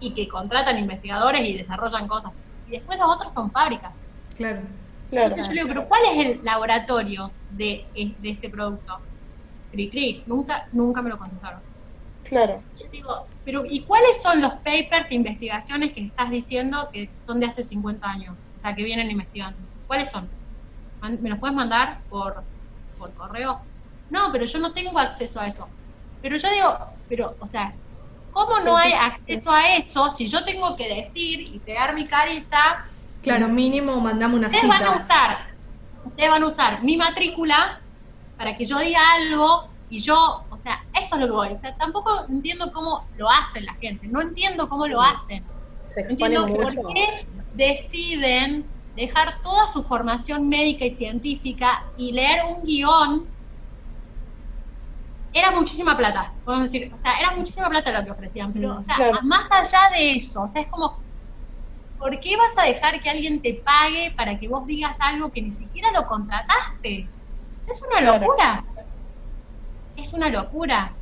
y 0.00 0.12
que 0.12 0.28
contratan 0.28 0.78
investigadores 0.78 1.40
y 1.48 1.56
desarrollan 1.56 2.06
cosas. 2.06 2.32
Y 2.68 2.72
después 2.72 2.98
los 2.98 3.14
otros 3.14 3.32
son 3.32 3.50
fábricas. 3.50 3.92
Claro. 4.36 4.60
Claro. 5.10 5.26
Entonces 5.28 5.46
yo 5.46 5.52
le 5.52 5.60
digo, 5.60 5.68
pero 5.68 5.88
¿cuál 5.88 6.02
es 6.12 6.26
el 6.26 6.44
laboratorio 6.44 7.30
de, 7.50 7.86
de 7.94 8.30
este 8.30 8.48
producto? 8.48 8.98
Cri 9.70 9.90
Cri, 9.90 10.22
nunca, 10.26 10.68
nunca 10.72 11.02
me 11.02 11.10
lo 11.10 11.18
contestaron. 11.18 11.60
Claro. 12.24 12.62
Yo 12.76 12.88
digo, 12.90 13.26
pero 13.44 13.64
¿y 13.68 13.80
cuáles 13.80 14.22
son 14.22 14.40
los 14.40 14.54
papers 14.54 15.10
e 15.10 15.14
investigaciones 15.14 15.92
que 15.92 16.06
estás 16.06 16.30
diciendo 16.30 16.88
que 16.92 17.10
son 17.26 17.40
de 17.40 17.46
hace 17.46 17.62
50 17.62 18.08
años? 18.08 18.36
O 18.58 18.62
sea, 18.62 18.74
que 18.74 18.82
vienen 18.82 19.10
investigando. 19.10 19.58
¿Cuáles 19.86 20.10
son? 20.10 20.28
¿Me 21.20 21.28
los 21.28 21.38
puedes 21.38 21.54
mandar 21.54 22.00
por, 22.08 22.42
por 22.98 23.12
correo? 23.12 23.60
No, 24.14 24.30
pero 24.32 24.44
yo 24.44 24.58
no 24.60 24.72
tengo 24.72 24.98
acceso 24.98 25.40
a 25.40 25.46
eso. 25.48 25.66
Pero 26.22 26.36
yo 26.36 26.48
digo, 26.56 26.68
pero, 27.08 27.34
o 27.40 27.46
sea, 27.46 27.72
¿cómo 28.32 28.60
no 28.60 28.76
hay 28.76 28.92
acceso 28.92 29.50
a 29.50 29.74
eso 29.76 30.10
si 30.10 30.26
yo 30.28 30.42
tengo 30.44 30.76
que 30.76 30.86
decir 31.02 31.40
y 31.40 31.58
pegar 31.58 31.94
mi 31.94 32.06
carita 32.06 32.86
Claro, 33.22 33.48
mínimo 33.48 34.00
mandame 34.00 34.36
una 34.36 34.48
Ustedes 34.48 34.68
van 34.68 34.82
a 34.82 34.86
cita. 34.92 35.02
usar, 35.04 35.30
ustedes 36.04 36.30
van 36.30 36.42
a 36.42 36.46
usar 36.46 36.82
mi 36.82 36.96
matrícula 36.96 37.80
para 38.36 38.56
que 38.56 38.64
yo 38.64 38.78
diga 38.78 39.00
algo 39.20 39.68
y 39.88 39.98
yo, 40.00 40.44
o 40.50 40.56
sea, 40.62 40.82
eso 41.02 41.14
es 41.14 41.20
lo 41.22 41.26
que 41.26 41.32
voy. 41.32 41.48
O 41.48 41.56
sea, 41.56 41.74
tampoco 41.76 42.24
entiendo 42.28 42.70
cómo 42.72 43.06
lo 43.16 43.30
hacen 43.30 43.64
la 43.64 43.74
gente, 43.74 44.06
no 44.08 44.20
entiendo 44.20 44.68
cómo 44.68 44.86
lo 44.86 45.00
hacen. 45.00 45.42
Se 45.94 46.02
No 46.02 46.08
expone 46.10 46.34
entiendo 46.36 46.46
mucho. 46.48 46.82
por 46.82 46.94
qué 46.94 47.26
deciden 47.54 48.66
dejar 48.96 49.40
toda 49.42 49.66
su 49.68 49.82
formación 49.82 50.48
médica 50.48 50.84
y 50.84 50.94
científica 50.96 51.84
y 51.96 52.12
leer 52.12 52.44
un 52.46 52.62
guion. 52.64 53.26
Era 55.36 55.50
muchísima 55.50 55.96
plata, 55.96 56.32
podemos 56.44 56.70
decir, 56.70 56.92
o 56.94 56.98
sea, 56.98 57.14
era 57.18 57.32
muchísima 57.32 57.68
plata 57.68 57.90
lo 57.90 58.04
que 58.04 58.12
ofrecían, 58.12 58.52
pero, 58.52 58.78
o 58.78 58.84
sea, 58.84 58.94
Claro. 58.94 59.18
más 59.24 59.46
allá 59.50 59.80
de 59.92 60.12
eso, 60.12 60.42
o 60.42 60.48
sea, 60.48 60.62
es 60.62 60.68
como, 60.68 60.96
¿por 61.98 62.20
qué 62.20 62.36
vas 62.36 62.56
a 62.56 62.68
dejar 62.68 63.00
que 63.02 63.10
alguien 63.10 63.42
te 63.42 63.54
pague 63.64 64.12
para 64.16 64.38
que 64.38 64.46
vos 64.46 64.64
digas 64.64 64.96
algo 65.00 65.32
que 65.32 65.42
ni 65.42 65.52
siquiera 65.52 65.90
lo 65.90 66.06
contrataste? 66.06 67.08
Es 67.66 67.82
una 67.82 67.98
Claro. 68.00 68.20
locura. 68.20 68.64
Es 69.96 70.12
una 70.12 70.28
locura. 70.28 70.92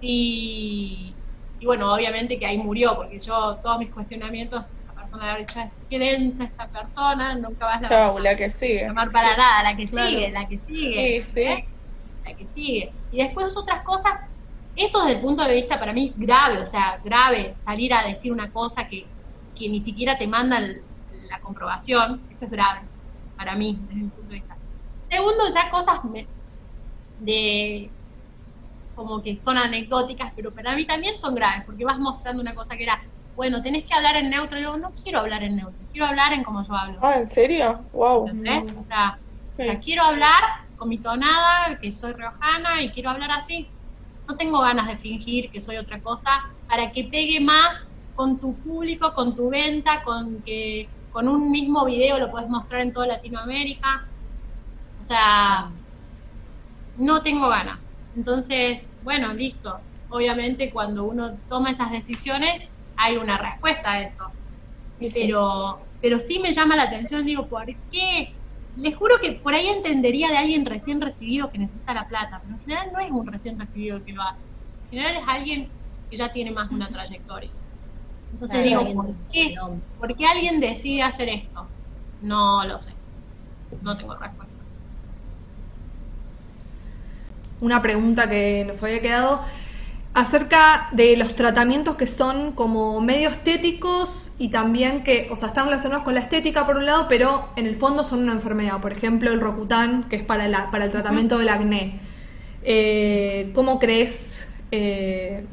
Y, 0.00 1.14
y 1.58 1.66
bueno, 1.66 1.92
obviamente 1.92 2.38
que 2.38 2.46
ahí 2.46 2.56
murió, 2.56 2.96
porque 2.96 3.20
yo, 3.20 3.56
todos 3.62 3.78
mis 3.78 3.90
cuestionamientos, 3.90 4.64
la 4.86 4.94
persona 4.94 5.24
le 5.24 5.30
habría 5.32 5.46
dicho, 5.46 5.60
"Es, 5.60 5.78
qué 5.90 5.98
densa 5.98 6.44
esta 6.44 6.66
persona, 6.70 7.34
nunca 7.34 7.66
vas 7.66 7.82
a 7.84 7.88
Chau, 7.90 8.18
la 8.20 8.34
que 8.36 8.48
sigue. 8.48 8.86
llamar 8.86 9.10
para 9.12 9.36
nada, 9.36 9.62
la 9.64 9.76
que 9.76 9.86
Claro. 9.86 10.08
sigue, 10.08 10.30
la 10.30 10.48
que 10.48 10.58
sigue. 10.66 11.20
Sí, 11.22 11.30
sí. 11.34 11.40
¿eh? 11.42 11.64
La 12.24 12.34
que 12.34 12.46
sigue. 12.54 12.92
Y 13.12 13.18
después 13.18 13.56
otras 13.56 13.80
cosas, 13.82 14.12
eso 14.76 15.00
desde 15.00 15.16
el 15.16 15.20
punto 15.20 15.44
de 15.44 15.54
vista 15.54 15.78
para 15.78 15.92
mí 15.92 16.12
grave, 16.16 16.58
o 16.58 16.66
sea, 16.66 17.00
grave, 17.04 17.54
salir 17.64 17.92
a 17.92 18.02
decir 18.06 18.32
una 18.32 18.50
cosa 18.50 18.86
que, 18.88 19.06
que 19.56 19.68
ni 19.68 19.80
siquiera 19.80 20.16
te 20.16 20.26
mandan 20.26 20.72
la 21.28 21.40
comprobación, 21.40 22.20
eso 22.30 22.44
es 22.44 22.50
grave, 22.50 22.80
para 23.36 23.54
mí, 23.56 23.78
desde 23.82 23.94
mi 24.02 24.08
punto 24.08 24.28
de 24.28 24.34
vista. 24.34 24.56
Segundo, 25.10 25.44
ya 25.52 25.70
cosas 25.70 26.04
me- 26.04 26.26
de 27.20 27.90
como 28.94 29.22
que 29.22 29.36
son 29.36 29.56
anecdóticas, 29.56 30.32
pero 30.36 30.52
para 30.52 30.74
mí 30.74 30.84
también 30.86 31.16
son 31.18 31.34
graves, 31.34 31.64
porque 31.64 31.84
vas 31.84 31.98
mostrando 31.98 32.40
una 32.42 32.54
cosa 32.54 32.76
que 32.76 32.82
era, 32.84 33.00
bueno, 33.34 33.62
tenés 33.62 33.84
que 33.84 33.94
hablar 33.94 34.16
en 34.16 34.30
neutro, 34.30 34.58
y 34.58 34.62
yo 34.62 34.76
no 34.76 34.90
quiero 34.92 35.20
hablar 35.20 35.42
en 35.42 35.56
neutro, 35.56 35.80
quiero 35.92 36.06
hablar 36.06 36.32
en 36.32 36.44
como 36.44 36.62
yo 36.62 36.74
hablo. 36.74 36.98
Ah, 37.02 37.16
¿en 37.18 37.26
serio? 37.26 37.82
Wow. 37.92 38.28
¿entendés? 38.28 38.72
O 38.76 38.84
sea, 38.84 39.18
o 39.52 39.56
sea, 39.56 39.72
Sí. 39.74 39.80
quiero 39.82 40.02
hablar 40.04 40.42
con 40.80 40.88
mi 40.88 40.96
tonada, 40.96 41.78
que 41.78 41.92
soy 41.92 42.14
riojana 42.14 42.82
y 42.82 42.90
quiero 42.90 43.10
hablar 43.10 43.30
así. 43.32 43.68
No 44.26 44.38
tengo 44.38 44.60
ganas 44.62 44.86
de 44.86 44.96
fingir 44.96 45.50
que 45.50 45.60
soy 45.60 45.76
otra 45.76 46.00
cosa 46.00 46.50
para 46.66 46.90
que 46.90 47.04
pegue 47.04 47.38
más 47.38 47.84
con 48.14 48.40
tu 48.40 48.54
público, 48.54 49.12
con 49.12 49.36
tu 49.36 49.50
venta, 49.50 50.02
con 50.02 50.40
que 50.42 50.88
con 51.12 51.28
un 51.28 51.50
mismo 51.50 51.84
video 51.84 52.18
lo 52.18 52.30
puedes 52.30 52.48
mostrar 52.48 52.80
en 52.80 52.94
toda 52.94 53.08
Latinoamérica. 53.08 54.06
O 55.02 55.04
sea, 55.04 55.70
no 56.96 57.22
tengo 57.22 57.50
ganas. 57.50 57.78
Entonces, 58.16 58.88
bueno, 59.02 59.34
listo. 59.34 59.78
Obviamente 60.08 60.70
cuando 60.70 61.04
uno 61.04 61.36
toma 61.50 61.72
esas 61.72 61.90
decisiones 61.90 62.62
hay 62.96 63.18
una 63.18 63.36
respuesta 63.36 63.92
a 63.92 64.02
eso 64.02 64.30
sí. 64.98 65.12
pero 65.14 65.78
pero 66.00 66.18
sí 66.18 66.38
me 66.38 66.52
llama 66.52 66.76
la 66.76 66.84
atención, 66.84 67.26
digo, 67.26 67.46
¿por 67.46 67.66
qué? 67.92 68.32
Les 68.76 68.96
juro 68.96 69.16
que 69.20 69.32
por 69.32 69.54
ahí 69.54 69.66
entendería 69.66 70.28
de 70.28 70.38
alguien 70.38 70.64
recién 70.64 71.00
recibido 71.00 71.50
que 71.50 71.58
necesita 71.58 71.92
la 71.94 72.06
plata, 72.06 72.40
pero 72.42 72.54
en 72.54 72.60
general 72.60 72.90
no 72.92 73.00
es 73.00 73.10
un 73.10 73.26
recién 73.26 73.58
recibido 73.58 73.96
el 73.96 74.04
que 74.04 74.12
lo 74.12 74.22
hace. 74.22 74.40
En 74.84 74.90
general 74.90 75.16
es 75.16 75.28
alguien 75.28 75.68
que 76.08 76.16
ya 76.16 76.32
tiene 76.32 76.50
más 76.50 76.68
de 76.68 76.76
una 76.76 76.88
trayectoria. 76.88 77.50
Entonces 78.32 78.60
Claro, 78.60 78.84
digo, 78.84 79.02
¿por 79.02 79.14
qué? 79.32 79.54
¿Por 79.98 80.16
qué 80.16 80.26
alguien 80.26 80.60
decide 80.60 81.02
hacer 81.02 81.28
esto? 81.28 81.66
No 82.22 82.64
lo 82.64 82.78
sé. 82.80 82.92
No 83.82 83.96
tengo 83.96 84.14
respuesta. 84.14 84.54
Una 87.60 87.82
pregunta 87.82 88.28
que 88.30 88.64
nos 88.66 88.82
había 88.82 89.02
quedado 89.02 89.42
acerca 90.12 90.88
de 90.92 91.16
los 91.16 91.36
tratamientos 91.36 91.96
que 91.96 92.06
son 92.06 92.52
como 92.52 93.00
medio 93.00 93.28
estéticos 93.28 94.32
y 94.38 94.48
también 94.48 95.04
que, 95.04 95.28
o 95.30 95.36
sea, 95.36 95.48
están 95.48 95.66
relacionados 95.66 96.02
con 96.04 96.14
la 96.14 96.20
estética 96.20 96.66
por 96.66 96.76
un 96.76 96.86
lado, 96.86 97.06
pero 97.08 97.48
en 97.56 97.66
el 97.66 97.76
fondo 97.76 98.02
son 98.02 98.20
una 98.20 98.32
enfermedad. 98.32 98.80
Por 98.80 98.92
ejemplo, 98.92 99.30
el 99.32 99.40
Rocutan, 99.40 100.08
que 100.08 100.16
es 100.16 100.24
para, 100.24 100.48
la, 100.48 100.70
para 100.70 100.84
el 100.86 100.90
tratamiento 100.90 101.38
del 101.38 101.48
acné. 101.48 102.00
Eh, 102.62 103.52
¿Cómo 103.54 103.78
crees? 103.78 104.48
eh, 104.72 105.46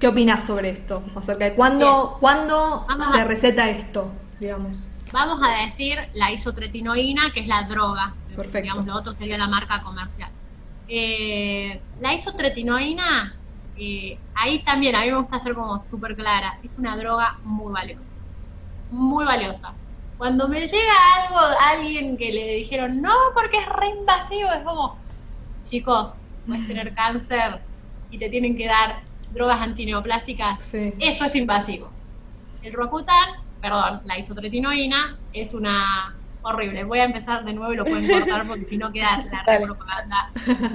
¿Qué 0.00 0.08
opinas 0.08 0.42
sobre 0.44 0.70
esto? 0.70 1.02
Acerca 1.14 1.44
de 1.46 1.54
cuándo, 1.54 2.16
cuándo 2.20 2.86
se 3.12 3.20
a- 3.20 3.24
receta 3.24 3.68
esto, 3.70 4.10
digamos. 4.40 4.88
Vamos 5.12 5.40
a 5.42 5.66
decir 5.66 5.96
la 6.14 6.32
isotretinoína, 6.32 7.30
que 7.32 7.40
es 7.40 7.46
la 7.46 7.62
droga. 7.68 8.14
Perfecto. 8.34 8.62
Digamos, 8.62 8.86
lo 8.86 8.96
otro 8.96 9.14
sería 9.14 9.38
la 9.38 9.46
marca 9.46 9.82
comercial. 9.82 10.30
Eh, 10.88 11.80
la 12.00 12.12
isotretinoína, 12.12 13.34
eh, 13.76 14.18
ahí 14.34 14.60
también, 14.60 14.94
a 14.96 15.00
mí 15.02 15.10
me 15.10 15.18
gusta 15.18 15.38
ser 15.38 15.54
como 15.54 15.78
súper 15.78 16.14
clara, 16.14 16.58
es 16.62 16.72
una 16.78 16.96
droga 16.96 17.38
muy 17.44 17.72
valiosa. 17.72 18.02
Muy 18.90 19.24
valiosa. 19.24 19.72
Cuando 20.18 20.48
me 20.48 20.60
llega 20.60 20.92
algo, 21.18 21.38
alguien 21.60 22.16
que 22.16 22.32
le 22.32 22.54
dijeron, 22.54 23.02
no, 23.02 23.14
porque 23.34 23.58
es 23.58 23.66
re 23.66 23.88
invasivo, 23.88 24.48
es 24.50 24.62
como, 24.62 24.96
chicos, 25.64 26.14
puedes 26.46 26.66
tener 26.68 26.94
cáncer 26.94 27.60
y 28.10 28.18
te 28.18 28.28
tienen 28.28 28.56
que 28.56 28.66
dar 28.66 29.00
drogas 29.32 29.60
antineoplásicas 29.60 30.62
Sí. 30.62 30.94
eso 31.00 31.24
es 31.24 31.34
invasivo. 31.34 31.90
El 32.62 32.72
Roacutan, 32.72 33.30
perdón, 33.60 34.02
la 34.04 34.18
isotretinoína 34.18 35.18
es 35.32 35.52
una 35.52 36.14
horrible. 36.42 36.84
Voy 36.84 37.00
a 37.00 37.04
empezar 37.04 37.44
de 37.44 37.52
nuevo 37.52 37.72
y 37.72 37.76
lo 37.76 37.84
pueden 37.84 38.08
cortar 38.08 38.46
porque 38.46 38.64
si 38.66 38.76
no 38.76 38.92
queda 38.92 39.24
la 39.46 39.60
propaganda, 39.60 40.30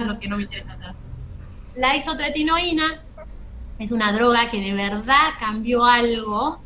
lo 0.06 0.18
que 0.18 0.28
no 0.28 0.36
me 0.36 0.42
interesa 0.42 0.72
hacer. 0.74 0.94
La 1.74 1.96
isotretinoína 1.96 3.04
es 3.78 3.92
una 3.92 4.12
droga 4.12 4.50
que 4.50 4.60
de 4.60 4.74
verdad 4.74 5.30
cambió 5.38 5.84
algo, 5.84 6.64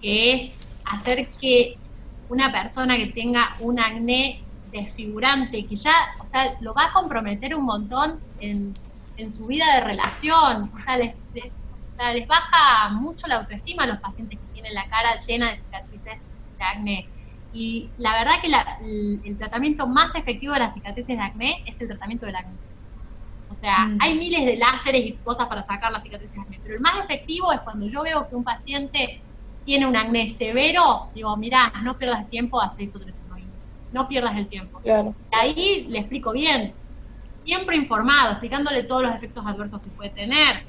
que 0.00 0.34
es 0.34 0.52
hacer 0.84 1.28
que 1.40 1.80
una 2.28 2.52
persona 2.52 2.96
que 2.96 3.08
tenga 3.08 3.54
un 3.60 3.80
acné 3.80 4.46
desfigurante, 4.70 5.66
que 5.66 5.74
ya, 5.74 5.92
o 6.20 6.26
sea, 6.26 6.56
lo 6.60 6.74
va 6.74 6.86
a 6.86 6.92
comprometer 6.92 7.54
un 7.56 7.64
montón 7.66 8.24
en, 8.38 8.78
en 9.16 9.32
su 9.34 9.46
vida 9.46 9.66
de 9.74 9.80
relación, 9.82 10.70
o 10.74 10.78
sea, 10.84 10.96
les, 10.96 11.16
les- 11.34 11.52
baja 12.26 12.90
mucho 12.90 13.26
la 13.26 13.36
autoestima 13.40 13.84
a 13.84 13.86
los 13.86 14.00
pacientes 14.00 14.40
que 14.40 14.46
tienen 14.48 14.72
la 14.74 14.88
cara 14.88 15.16
llena 15.16 15.50
de 15.50 15.58
cicatrices 15.58 16.22
de 16.58 16.64
acné. 16.64 17.12
Y 17.52 17.94
la 17.98 18.12
verdad 18.14 18.40
que 18.40 18.46
el, 18.48 19.20
el 19.24 19.38
tratamiento 19.38 19.86
más 19.86 20.14
efectivo 20.14 20.54
de 20.54 20.60
las 20.60 20.72
cicatrices 20.74 21.16
de 21.18 21.22
acné 21.22 21.62
es 21.66 21.80
el 21.80 21.88
tratamiento 21.88 22.26
del 22.26 22.36
acné. 22.36 22.58
O 23.50 23.54
sea, 23.60 23.86
Mm. 23.86 23.98
hay 24.00 24.14
miles 24.14 24.44
de 24.46 24.56
láseres 24.56 25.04
y 25.06 25.12
cosas 25.14 25.48
para 25.48 25.62
sacar 25.62 25.90
las 25.92 26.02
cicatrices 26.02 26.34
de 26.36 26.40
acné, 26.42 26.60
pero 26.62 26.76
el 26.76 26.80
más 26.80 26.98
efectivo 27.00 27.52
es 27.52 27.60
cuando 27.60 27.86
yo 27.86 28.02
veo 28.02 28.28
que 28.28 28.36
un 28.36 28.44
paciente 28.44 29.20
tiene 29.64 29.86
un 29.86 29.96
acné 29.96 30.28
severo, 30.28 31.08
digo, 31.14 31.36
mira, 31.36 31.72
no 31.82 31.98
pierdas 31.98 32.20
el 32.20 32.26
tiempo, 32.28 32.60
haz 32.60 32.72
isotretinoína. 32.78 33.48
No 33.92 34.06
pierdas 34.08 34.36
el 34.36 34.46
tiempo. 34.46 34.78
Claro. 34.80 35.14
Y 35.32 35.34
ahí 35.34 35.86
le 35.88 35.98
explico 35.98 36.32
bien, 36.32 36.72
siempre 37.44 37.76
informado, 37.76 38.30
explicándole 38.30 38.84
todos 38.84 39.02
los 39.02 39.14
efectos 39.14 39.44
adversos 39.44 39.82
que 39.82 39.90
puede 39.90 40.10
tener, 40.10 40.64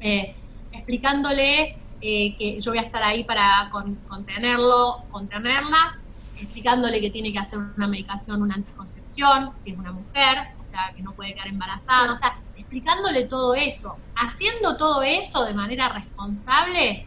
eh, 0.00 0.34
explicándole 0.72 1.76
eh, 2.00 2.36
que 2.36 2.60
yo 2.60 2.70
voy 2.70 2.78
a 2.78 2.82
estar 2.82 3.02
ahí 3.02 3.24
para 3.24 3.68
con- 3.72 3.94
contenerlo, 4.06 5.04
contenerla, 5.10 5.98
explicándole 6.38 7.00
que 7.00 7.08
tiene 7.10 7.32
que 7.32 7.38
hacer 7.38 7.58
una 7.58 7.86
medicación, 7.86 8.42
una 8.42 8.54
anticoncepción, 8.56 9.50
que 9.64 9.70
es 9.72 9.78
una 9.78 9.92
mujer, 9.92 10.48
que 10.94 11.02
no 11.02 11.12
puede 11.12 11.34
quedar 11.34 11.48
embarazada, 11.48 12.12
o 12.12 12.16
sea, 12.16 12.38
explicándole 12.56 13.24
todo 13.24 13.54
eso, 13.54 13.96
haciendo 14.16 14.76
todo 14.76 15.02
eso 15.02 15.44
de 15.44 15.54
manera 15.54 15.88
responsable, 15.88 17.06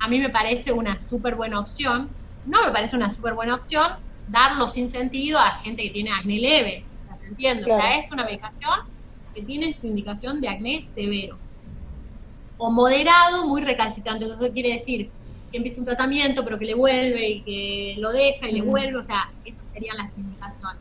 a 0.00 0.08
mí 0.08 0.18
me 0.18 0.30
parece 0.30 0.72
una 0.72 0.98
súper 0.98 1.34
buena 1.34 1.60
opción. 1.60 2.08
No 2.46 2.64
me 2.64 2.72
parece 2.72 2.96
una 2.96 3.10
súper 3.10 3.34
buena 3.34 3.54
opción 3.54 3.92
darlo 4.28 4.68
sin 4.68 4.88
sentido 4.88 5.38
a 5.38 5.52
gente 5.62 5.82
que 5.82 5.90
tiene 5.90 6.10
acné 6.12 6.38
leve, 6.38 6.84
o 7.02 7.06
sea, 7.06 7.16
¿se 7.16 7.26
entiende? 7.26 7.62
O 7.64 7.66
sea, 7.66 7.76
Claro. 7.78 8.00
es 8.00 8.10
una 8.10 8.24
medicación 8.24 8.80
que 9.34 9.42
tiene 9.42 9.72
su 9.72 9.86
indicación 9.86 10.40
de 10.40 10.48
acné 10.48 10.88
severo 10.94 11.38
o 12.58 12.70
moderado, 12.70 13.46
muy 13.46 13.60
recalcitrante. 13.62 14.24
Entonces, 14.24 14.48
¿qué 14.48 14.54
quiere 14.54 14.72
decir? 14.78 15.10
Que 15.50 15.58
empieza 15.58 15.80
un 15.80 15.86
tratamiento, 15.86 16.44
pero 16.44 16.58
que 16.58 16.66
le 16.66 16.74
vuelve 16.74 17.28
y 17.28 17.42
que 17.42 17.96
lo 18.00 18.12
deja 18.12 18.48
y 18.48 18.52
le 18.52 18.62
vuelve, 18.62 18.98
o 18.98 19.04
sea, 19.04 19.30
esas 19.44 19.62
serían 19.72 19.96
las 19.96 20.16
indicaciones. 20.16 20.80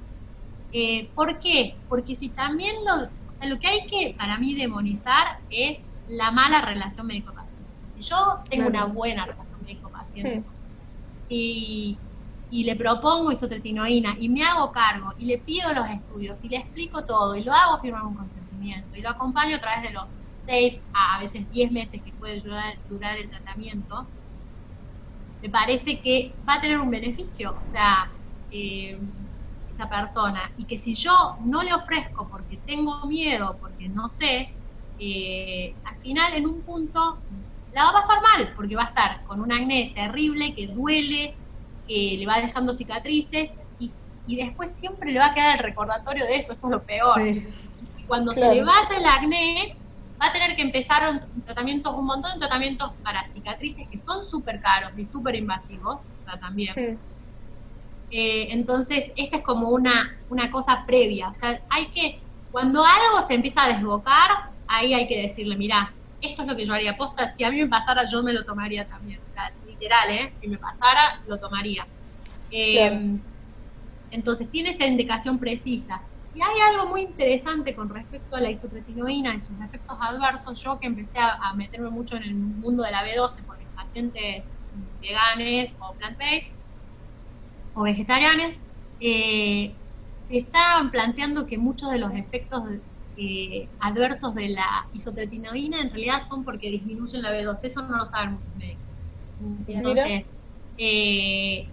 Eh, 0.71 1.11
¿Por 1.15 1.39
qué? 1.39 1.81
Porque 1.87 2.15
si 2.15 2.29
también 2.29 2.75
lo, 2.85 3.47
lo 3.49 3.59
que 3.59 3.67
hay 3.67 3.87
que, 3.87 4.15
para 4.17 4.37
mí, 4.37 4.55
demonizar 4.55 5.41
es 5.49 5.79
la 6.07 6.31
mala 6.31 6.61
relación 6.61 7.07
médico-paciente. 7.07 7.73
Si 7.95 8.01
yo 8.01 8.45
tengo 8.49 8.69
Claro. 8.69 8.69
una 8.69 8.85
buena 8.85 9.25
relación 9.25 9.61
médico-paciente 9.63 10.51
y, 11.29 12.01
y 12.49 12.63
le 12.63 12.75
propongo 12.75 13.31
isotretinoína 13.31 14.15
y 14.19 14.29
me 14.29 14.43
hago 14.43 14.71
cargo 14.71 15.13
y 15.17 15.25
le 15.25 15.39
pido 15.39 15.73
los 15.73 15.89
estudios 15.89 16.43
y 16.43 16.49
le 16.49 16.57
explico 16.57 17.05
todo 17.05 17.35
y 17.35 17.43
lo 17.43 17.53
hago 17.53 17.79
firmar 17.81 18.03
un 18.03 18.15
consentimiento 18.15 18.97
y 18.97 19.01
lo 19.01 19.09
acompaño 19.09 19.55
a 19.57 19.59
través 19.59 19.83
de 19.83 19.91
los 19.91 20.05
seis 20.45 20.81
a, 20.93 21.17
a 21.17 21.19
veces 21.21 21.49
10 21.51 21.71
meses 21.71 22.01
que 22.03 22.13
puede 22.13 22.39
durar, 22.41 22.75
durar 22.89 23.17
el 23.17 23.29
tratamiento, 23.29 24.11
me 25.41 25.49
parece 25.49 26.01
que 26.01 26.39
va 26.47 26.55
a 26.55 26.61
tener 26.61 26.79
un 26.79 26.89
beneficio, 26.91 27.51
o 27.67 27.71
sea, 27.71 28.15
eh, 28.51 28.99
esa 29.81 29.89
persona, 29.89 30.51
y 30.57 30.65
que 30.65 30.77
si 30.77 30.93
yo 30.93 31.37
no 31.43 31.63
le 31.63 31.73
ofrezco 31.73 32.27
porque 32.27 32.57
tengo 32.57 33.05
miedo, 33.05 33.57
porque 33.59 33.89
no 33.89 34.09
sé, 34.09 34.53
eh, 34.99 35.73
al 35.83 35.97
final 35.97 36.33
en 36.33 36.45
un 36.45 36.61
punto 36.61 37.17
la 37.73 37.85
va 37.85 37.89
a 37.89 37.93
pasar 37.93 38.21
mal, 38.21 38.53
porque 38.55 38.75
va 38.75 38.83
a 38.83 38.87
estar 38.87 39.23
con 39.23 39.41
un 39.41 39.51
acné 39.51 39.91
terrible 39.95 40.53
que 40.53 40.67
duele, 40.67 41.35
que 41.87 42.15
le 42.19 42.25
va 42.25 42.39
dejando 42.39 42.73
cicatrices, 42.73 43.49
y, 43.79 43.91
y 44.27 44.35
después 44.35 44.71
siempre 44.71 45.11
le 45.11 45.19
va 45.19 45.27
a 45.27 45.33
quedar 45.33 45.57
el 45.57 45.63
recordatorio 45.63 46.25
de 46.25 46.35
eso, 46.35 46.53
eso 46.53 46.67
es 46.67 46.71
lo 46.71 46.83
peor. 46.83 47.19
Sí. 47.19 47.47
Cuando 48.07 48.33
Claro. 48.33 48.49
se 48.51 48.55
le 48.55 48.63
vaya 48.63 48.97
el 48.97 49.05
acné, 49.05 49.77
va 50.21 50.27
a 50.27 50.33
tener 50.33 50.55
que 50.55 50.61
empezar 50.61 51.09
un, 51.09 51.43
tratamientos, 51.43 51.95
un 51.95 52.05
montón 52.05 52.33
de 52.33 52.39
tratamientos 52.39 52.91
para 53.03 53.25
cicatrices 53.25 53.87
que 53.87 53.97
son 53.97 54.23
súper 54.23 54.59
caros 54.61 54.91
y 54.97 55.05
súper 55.05 55.35
invasivos, 55.35 56.03
o 56.03 56.23
sea, 56.25 56.39
también. 56.39 56.99
Eh, 58.11 58.47
entonces, 58.51 59.11
esta 59.15 59.37
es 59.37 59.43
como 59.43 59.69
una, 59.69 60.17
una 60.29 60.51
cosa 60.51 60.83
previa. 60.85 61.29
O 61.29 61.35
sea, 61.39 61.61
hay 61.69 61.87
que, 61.87 62.19
cuando 62.51 62.83
algo 62.83 63.25
se 63.25 63.35
empieza 63.35 63.63
a 63.63 63.69
desbocar, 63.69 64.49
ahí 64.67 64.93
hay 64.93 65.07
que 65.07 65.21
decirle, 65.21 65.55
mira, 65.55 65.93
esto 66.21 66.41
es 66.41 66.47
lo 66.47 66.55
que 66.55 66.65
yo 66.65 66.73
haría 66.73 66.97
posta, 66.97 67.33
si 67.35 67.43
a 67.43 67.49
mí 67.49 67.59
me 67.61 67.67
pasara, 67.67 68.03
yo 68.09 68.21
me 68.21 68.33
lo 68.33 68.43
tomaría 68.43 68.87
también. 68.87 69.19
O 69.29 69.33
sea, 69.33 69.51
literal, 69.65 70.09
¿eh? 70.11 70.33
Si 70.41 70.47
me 70.47 70.57
pasara, 70.57 71.21
lo 71.27 71.39
tomaría. 71.39 71.87
Eh, 72.51 72.73
Claro. 72.75 73.01
Entonces, 74.11 74.49
tiene 74.51 74.71
esa 74.71 74.85
indicación 74.85 75.39
precisa. 75.39 76.01
Y 76.35 76.41
hay 76.41 76.59
algo 76.69 76.87
muy 76.87 77.01
interesante 77.01 77.73
con 77.75 77.89
respecto 77.89 78.35
a 78.35 78.41
la 78.41 78.49
isotretinoína 78.49 79.35
y 79.35 79.39
sus 79.39 79.59
efectos 79.61 79.97
adversos. 79.99 80.61
Yo 80.61 80.79
que 80.79 80.87
empecé 80.87 81.17
a, 81.17 81.35
a 81.35 81.53
meterme 81.53 81.89
mucho 81.89 82.17
en 82.17 82.23
el 82.23 82.35
mundo 82.35 82.83
de 82.83 82.91
la 82.91 83.05
B12 83.05 83.41
por 83.43 83.57
mis 83.57 83.67
pacientes 83.67 84.43
veganes 85.01 85.73
o 85.79 85.93
plant-based 85.93 86.51
o 87.73 87.83
vegetarianes, 87.83 88.59
eh, 88.99 89.73
estaban 90.29 90.91
planteando 90.91 91.45
que 91.45 91.57
muchos 91.57 91.91
de 91.91 91.99
los 91.99 92.13
efectos 92.13 92.63
eh, 93.17 93.67
adversos 93.79 94.33
de 94.35 94.49
la 94.49 94.87
isotretinoína 94.93 95.81
en 95.81 95.89
realidad 95.89 96.21
son 96.27 96.43
porque 96.43 96.69
disminuyen 96.69 97.21
la 97.21 97.31
B12. 97.31 97.59
Eso 97.63 97.81
no 97.83 97.97
lo 97.97 98.05
saben 98.05 98.33
muchos 98.33 98.55
médicos. 98.55 98.85
Entonces, 99.67 100.25
eh, 100.77 101.67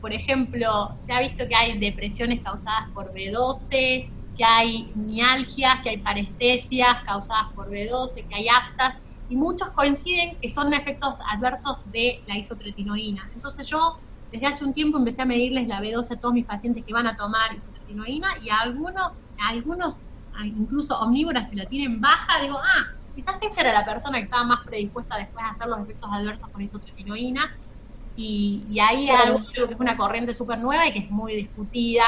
por 0.00 0.12
ejemplo, 0.12 0.94
se 1.06 1.12
ha 1.12 1.20
visto 1.20 1.48
que 1.48 1.54
hay 1.54 1.78
depresiones 1.78 2.40
causadas 2.42 2.90
por 2.94 3.12
B12, 3.12 4.10
que 4.36 4.44
hay 4.44 4.92
mialgias, 4.94 5.80
que 5.82 5.90
hay 5.90 5.98
parestesias 5.98 7.02
causadas 7.04 7.52
por 7.54 7.70
B12, 7.70 8.26
que 8.28 8.34
hay 8.34 8.48
aftas, 8.48 8.96
y 9.28 9.36
muchos 9.36 9.70
coinciden 9.70 10.36
que 10.40 10.48
son 10.48 10.72
efectos 10.72 11.14
adversos 11.28 11.78
de 11.90 12.22
la 12.26 12.36
isotretinoína. 12.38 13.28
Entonces 13.34 13.66
yo 13.66 13.98
desde 14.32 14.46
hace 14.46 14.64
un 14.64 14.74
tiempo 14.74 14.98
empecé 14.98 15.22
a 15.22 15.24
medirles 15.24 15.68
la 15.68 15.80
B12 15.80 16.12
a 16.12 16.20
todos 16.20 16.34
mis 16.34 16.44
pacientes 16.44 16.84
que 16.84 16.92
van 16.92 17.06
a 17.06 17.16
tomar 17.16 17.54
isotretinoína 17.54 18.38
y 18.42 18.50
a 18.50 18.60
algunos, 18.60 19.14
a 19.38 19.48
algunos 19.48 20.00
a 20.38 20.44
incluso 20.44 20.98
omnívoras 20.98 21.48
que 21.48 21.56
la 21.56 21.66
tienen 21.66 22.00
baja, 22.00 22.40
digo, 22.42 22.58
ah, 22.58 22.92
quizás 23.14 23.40
esta 23.40 23.60
era 23.60 23.72
la 23.72 23.84
persona 23.84 24.18
que 24.18 24.24
estaba 24.24 24.44
más 24.44 24.66
predispuesta 24.66 25.16
después 25.16 25.44
a 25.44 25.50
hacer 25.50 25.66
los 25.66 25.80
efectos 25.80 26.10
adversos 26.12 26.48
con 26.50 26.62
isotretinoína. 26.62 27.56
Y, 28.18 28.64
y 28.68 28.80
ahí 28.80 29.08
hay 29.08 29.16
algo 29.16 29.40
que 29.52 29.62
es 29.62 29.78
una 29.80 29.96
corriente 29.96 30.32
súper 30.32 30.58
nueva 30.58 30.86
y 30.86 30.92
que 30.92 31.00
es 31.00 31.10
muy 31.10 31.34
discutida. 31.34 32.04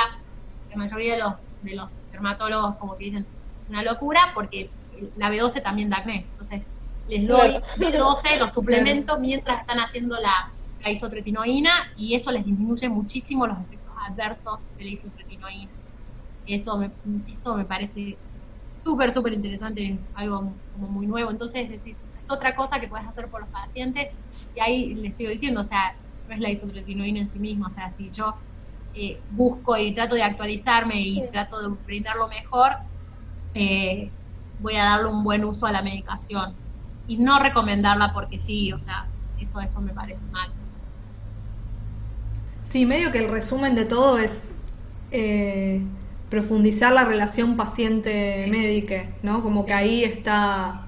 La 0.70 0.76
mayoría 0.76 1.14
de 1.14 1.20
los, 1.20 1.34
de 1.62 1.74
los 1.74 1.90
dermatólogos 2.12 2.76
como 2.76 2.96
que 2.96 3.04
dicen 3.06 3.26
una 3.68 3.82
locura 3.82 4.32
porque 4.34 4.70
la 5.16 5.30
B12 5.30 5.62
también 5.62 5.90
da 5.90 5.98
acné. 5.98 6.26
Entonces 6.32 6.62
les 7.08 7.26
doy 7.26 7.60
Claro. 7.76 8.20
B12, 8.22 8.38
los 8.38 8.54
suplemento 8.54 9.18
mientras 9.18 9.60
están 9.60 9.80
haciendo 9.80 10.18
la, 10.20 10.50
la 10.82 10.90
isotretinoína 10.90 11.70
y 11.96 12.14
eso 12.14 12.30
les 12.30 12.44
disminuye 12.44 12.88
muchísimo 12.88 13.46
los 13.46 13.58
efectos 13.58 13.92
adversos 14.08 14.58
de 14.76 14.84
la 14.84 14.90
isotretinoína. 14.90 15.72
Eso 16.46 16.78
me, 16.78 16.90
eso 17.26 17.56
me 17.56 17.64
parece 17.64 18.16
súper, 18.76 19.12
súper 19.12 19.32
interesante, 19.34 19.92
es 19.92 19.98
algo 20.14 20.54
como 20.72 20.88
muy 20.88 21.06
nuevo. 21.06 21.30
Entonces, 21.30 21.70
es, 21.70 21.86
es 21.86 21.96
otra 22.30 22.54
cosa 22.54 22.80
que 22.80 22.88
puedes 22.88 23.06
hacer 23.06 23.28
por 23.28 23.40
los 23.40 23.50
pacientes 23.50 24.08
y 24.54 24.60
ahí 24.60 24.94
les 24.94 25.16
sigo 25.16 25.30
diciendo, 25.30 25.60
o 25.60 25.64
sea, 25.64 25.94
no 26.26 26.34
es 26.34 26.40
la 26.40 26.50
isotretinoína 26.50 27.20
en 27.20 27.30
sí 27.30 27.38
misma, 27.38 27.68
o 27.68 27.74
sea, 27.74 27.90
si 27.92 28.10
yo 28.10 28.34
eh, 28.94 29.20
busco 29.30 29.76
y 29.76 29.94
trato 29.94 30.14
de 30.14 30.22
actualizarme 30.22 31.00
y 31.00 31.28
trato 31.30 31.60
de 31.60 31.68
brindarlo 31.84 32.28
mejor, 32.28 32.72
eh, 33.54 34.10
voy 34.58 34.74
a 34.76 34.84
darle 34.84 35.08
un 35.08 35.24
buen 35.24 35.44
uso 35.44 35.66
a 35.66 35.72
la 35.72 35.82
medicación 35.82 36.54
y 37.06 37.18
no 37.18 37.38
recomendarla 37.38 38.12
porque 38.12 38.38
sí, 38.38 38.72
o 38.72 38.78
sea, 38.78 39.08
eso, 39.38 39.60
eso 39.60 39.80
me 39.80 39.92
parece 39.92 40.20
mal. 40.30 40.50
Sí, 42.68 42.84
medio 42.84 43.10
que 43.10 43.20
el 43.20 43.30
resumen 43.30 43.74
de 43.74 43.86
todo 43.86 44.18
es 44.18 44.52
eh, 45.10 45.80
profundizar 46.28 46.92
la 46.92 47.06
relación 47.06 47.56
paciente-médica, 47.56 49.06
¿no? 49.22 49.42
Como 49.42 49.64
que 49.64 49.72
ahí 49.72 50.04
está 50.04 50.86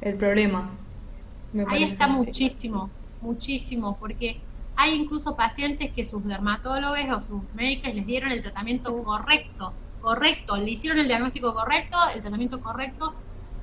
el 0.00 0.14
problema. 0.14 0.70
me 1.52 1.64
Ahí 1.70 1.82
está 1.82 2.06
muchísimo, 2.06 2.88
muchísimo, 3.20 3.96
porque 3.98 4.40
hay 4.76 4.94
incluso 4.94 5.34
pacientes 5.34 5.90
que 5.90 6.04
sus 6.04 6.24
dermatólogos 6.24 7.00
o 7.10 7.18
sus 7.18 7.42
médicos 7.52 7.92
les 7.92 8.06
dieron 8.06 8.30
el 8.30 8.40
tratamiento 8.40 9.02
correcto, 9.02 9.72
correcto, 10.00 10.56
le 10.56 10.70
hicieron 10.70 11.00
el 11.00 11.08
diagnóstico 11.08 11.52
correcto, 11.52 11.98
el 12.14 12.20
tratamiento 12.20 12.60
correcto, 12.60 13.12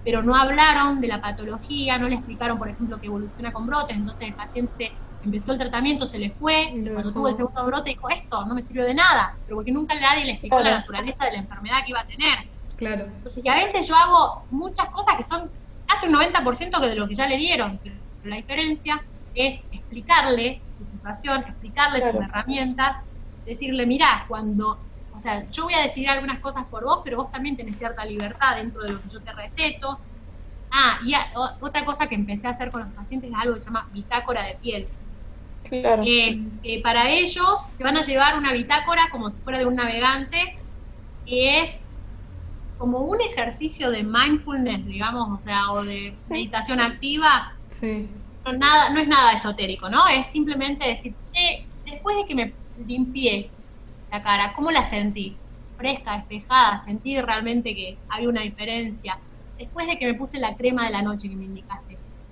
pero 0.04 0.22
no 0.22 0.36
hablaron 0.36 1.00
de 1.00 1.08
la 1.08 1.22
patología, 1.22 1.98
no 2.00 2.10
le 2.10 2.15
explicaron, 2.15 2.58
por 2.58 2.68
ejemplo, 2.68 3.00
que 3.00 3.08
evoluciona 3.08 3.54
con 3.54 3.65
brotes, 3.65 3.96
entonces 3.96 4.28
el 4.28 4.34
paciente 4.34 4.91
empezó 5.25 5.51
el 5.51 5.57
tratamiento, 5.57 6.05
se 6.05 6.17
le 6.19 6.29
fue, 6.29 6.69
cuando 6.93 7.11
tuvo 7.11 7.27
el 7.27 7.35
segundo 7.35 7.65
brote 7.65 7.89
dijo, 7.89 8.09
esto 8.09 8.45
no 8.45 8.55
me 8.55 8.61
sirvió 8.61 8.83
de 8.85 8.93
nada, 8.93 9.35
pero 9.45 9.57
porque 9.57 9.71
nunca 9.71 9.93
nadie 9.99 10.25
le 10.25 10.31
explicó 10.31 10.57
la 10.57 10.61
Claro. 10.63 10.77
naturaleza 10.79 11.25
de 11.25 11.31
la 11.31 11.38
enfermedad 11.39 11.77
que 11.83 11.89
iba 11.91 11.99
a 12.01 12.05
tener. 12.05 12.38
Claro. 12.77 13.05
Entonces, 13.05 13.43
y 13.43 13.49
a 13.49 13.55
veces 13.55 13.88
yo 13.88 13.95
hago 13.95 14.45
muchas 14.51 14.89
cosas 14.89 15.15
que 15.17 15.23
son 15.23 15.49
casi 15.88 16.07
un 16.07 16.13
90% 16.13 16.79
de 16.79 16.95
lo 16.95 17.07
que 17.07 17.15
ya 17.15 17.27
le 17.27 17.38
dieron. 17.38 17.79
Pero 17.83 17.95
la 18.23 18.35
diferencia 18.38 19.01
es 19.33 19.61
explicarle 19.71 20.61
su 20.77 20.85
situación, 20.91 21.41
explicarle 21.41 21.99
Claro. 21.99 22.17
sus 22.17 22.27
herramientas, 22.27 22.97
decirle, 23.45 23.85
mira, 23.85 24.25
cuando, 24.27 24.79
o 25.15 25.21
sea, 25.21 25.47
yo 25.49 25.63
voy 25.65 25.73
a 25.75 25.81
decidir 25.81 26.09
algunas 26.09 26.39
cosas 26.39 26.65
por 26.65 26.83
vos, 26.83 27.01
pero 27.03 27.17
vos 27.17 27.31
también 27.31 27.55
tenés 27.55 27.77
cierta 27.77 28.03
libertad 28.05 28.55
dentro 28.55 28.81
de 28.83 28.93
lo 28.93 29.01
que 29.01 29.09
yo 29.09 29.21
te 29.21 29.31
receto. 29.31 29.99
Ah, 30.71 30.97
y 31.05 31.13
a- 31.13 31.27
o- 31.35 31.65
otra 31.65 31.85
cosa 31.85 32.07
que 32.07 32.15
empecé 32.15 32.47
a 32.47 32.49
hacer 32.49 32.69
con 32.71 32.81
los 32.81 32.91
pacientes 32.91 33.29
es 33.31 33.35
algo 33.38 33.53
que 33.53 33.59
se 33.61 33.65
llama 33.67 33.88
bitácora 33.93 34.41
de 34.43 34.55
piel. 34.55 34.88
Claro. 35.69 36.04
Eh, 36.06 36.41
eh, 36.63 36.82
para 36.82 37.10
ellos 37.10 37.60
se 37.78 37.84
van 37.84 37.97
a 37.97 38.01
llevar 38.01 38.38
una 38.38 38.54
bitácora 38.54 39.04
como 39.12 39.32
si 39.32 39.39
fuera 39.39 39.60
de 39.60 39.65
un 39.65 39.75
navegante, 39.75 40.58
que 41.25 41.62
es 41.62 41.78
como 42.78 42.99
un 42.99 43.21
ejercicio 43.21 43.89
de 43.91 44.04
mindfulness, 44.04 44.86
digamos, 44.86 45.39
o 45.39 45.43
sea, 45.43 45.71
o 45.71 45.84
de 45.84 46.13
meditación 46.30 46.80
activa, 46.82 47.54
Sí. 47.69 48.08
no, 48.45 48.54
nada, 48.54 48.89
no 48.89 48.99
es 48.99 49.08
nada 49.08 49.34
esotérico, 49.34 49.89
¿no? 49.89 50.08
Es 50.08 50.28
simplemente 50.28 50.88
decir, 50.88 51.15
che, 51.32 51.65
después 51.89 52.17
de 52.17 52.25
que 52.28 52.36
me 52.36 52.54
limpié 52.86 53.49
la 54.12 54.21
cara, 54.21 54.54
¿cómo 54.54 54.71
la 54.71 54.86
sentí? 54.86 55.38
Fresca, 55.78 56.17
despejada, 56.17 56.84
sentí 56.86 57.19
realmente 57.19 57.73
que 57.75 57.97
había 58.10 58.30
una 58.30 58.41
diferencia. 58.41 59.17
Después 59.58 59.88
de 59.88 59.97
que 59.97 60.06
me 60.06 60.13
puse 60.13 60.39
la 60.39 60.56
crema 60.56 60.86
de 60.86 60.91
la 60.91 61.01
noche 61.01 61.30
que 61.30 61.36
me 61.36 61.45
indicaste, 61.45 61.85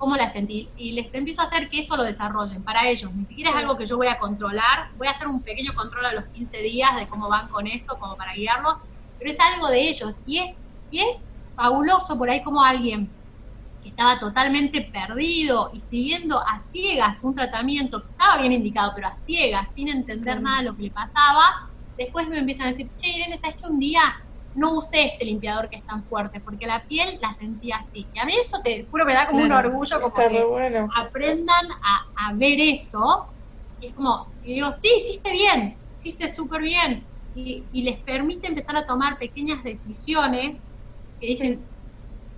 cómo 0.04 0.18
la 0.18 0.28
sentí. 0.28 0.68
Y 0.76 0.92
les 0.92 1.14
empiezo 1.14 1.42
a 1.42 1.46
hacer 1.46 1.70
que 1.70 1.80
eso 1.80 1.96
lo 1.96 2.04
desarrollen 2.04 2.62
para 2.62 2.90
ellos. 2.90 3.14
Ni 3.14 3.24
siquiera 3.24 3.52
es 3.52 3.56
algo 3.56 3.78
que 3.78 3.86
yo 3.86 3.96
voy 3.96 4.08
a 4.08 4.18
controlar. 4.18 4.90
Voy 4.98 5.08
a 5.08 5.12
hacer 5.12 5.30
un 5.30 5.42
pequeño 5.42 5.74
control 5.74 6.06
a 6.08 6.14
los 6.14 6.26
15 6.26 6.58
días 6.58 6.94
de 6.98 7.08
cómo 7.08 7.30
van 7.30 7.48
con 7.48 7.68
eso, 7.68 7.98
como 7.98 8.18
para 8.18 8.34
guiarlos. 8.34 8.80
Pero 9.18 9.32
es 9.32 9.40
algo 9.40 9.70
de 9.70 9.88
ellos. 9.88 10.18
Y 10.26 10.40
es, 10.40 10.56
y 10.92 11.00
es 11.00 11.18
fabuloso 11.56 12.18
por 12.18 12.30
ahí 12.30 12.44
como 12.44 12.62
alguien 12.62 13.10
que 13.82 13.90
estaba 13.90 14.20
totalmente 14.20 14.82
perdido 14.82 15.72
y 15.74 15.80
siguiendo 15.80 16.38
a 16.38 16.62
ciegas 16.74 17.20
un 17.22 17.34
tratamiento 17.34 18.04
que 18.04 18.12
estaba 18.12 18.40
bien 18.40 18.52
indicado, 18.52 18.92
pero 18.96 19.08
a 19.08 19.16
ciegas, 19.26 19.70
sin 19.74 19.88
entender 19.88 20.42
nada 20.42 20.58
de 20.58 20.64
lo 20.66 20.76
que 20.76 20.84
le 20.84 20.92
pasaba, 20.92 21.70
después 21.98 22.28
me 22.28 22.40
empiezan 22.40 22.68
a 22.68 22.70
decir, 22.72 22.90
che, 22.98 23.08
Irene, 23.08 23.38
¿sabes 23.38 23.56
que 23.56 23.68
un 23.68 23.80
día 23.80 24.02
no 24.56 24.78
usé 24.78 25.06
este 25.08 25.26
limpiador 25.26 25.70
que 25.70 25.78
es 25.78 25.86
tan 25.86 26.04
fuerte? 26.04 26.40
Porque 26.40 26.66
la 26.68 26.84
piel 26.86 27.18
la 27.22 27.34
sentía 27.34 27.78
así. 27.78 28.06
Y 28.14 28.20
a 28.20 28.26
mí 28.26 28.34
eso 28.40 28.58
te 28.64 28.86
juro 28.90 29.06
me 29.06 29.14
da 29.14 29.28
como 29.28 29.46
Claro. 29.46 29.70
un 29.70 29.74
orgullo, 29.74 30.02
como 30.02 30.08
Está 30.18 30.30
que 30.30 30.44
bueno. 30.44 30.88
aprendan 30.96 31.66
a, 31.84 32.30
a 32.30 32.34
ver 32.34 32.60
eso. 32.60 33.26
Y 33.82 33.88
es 33.88 33.94
como, 33.94 34.32
y 34.44 34.56
digo, 34.56 34.72
sí, 34.74 34.90
hiciste 34.98 35.32
bien, 35.32 35.76
hiciste 36.00 36.34
súper 36.34 36.62
bien. 36.62 37.04
Y, 37.36 37.64
y 37.72 37.82
les 37.84 38.00
permite 38.00 38.48
empezar 38.48 38.76
a 38.78 38.86
tomar 38.86 39.18
pequeñas 39.18 39.64
decisiones 39.64 40.58
que 41.20 41.26
dicen 41.28 41.60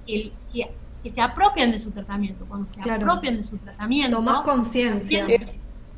que, 0.07 0.31
que, 0.53 0.71
que 1.03 1.09
se 1.09 1.21
apropian 1.21 1.71
de 1.71 1.79
su 1.79 1.91
tratamiento. 1.91 2.45
Cuando 2.47 2.67
se 2.71 2.79
Claro. 2.79 3.05
apropian 3.11 3.37
de 3.37 3.43
su 3.43 3.57
tratamiento, 3.57 4.15
Tomás 4.17 4.41
conciencia. 4.41 5.27
Sí, 5.27 5.35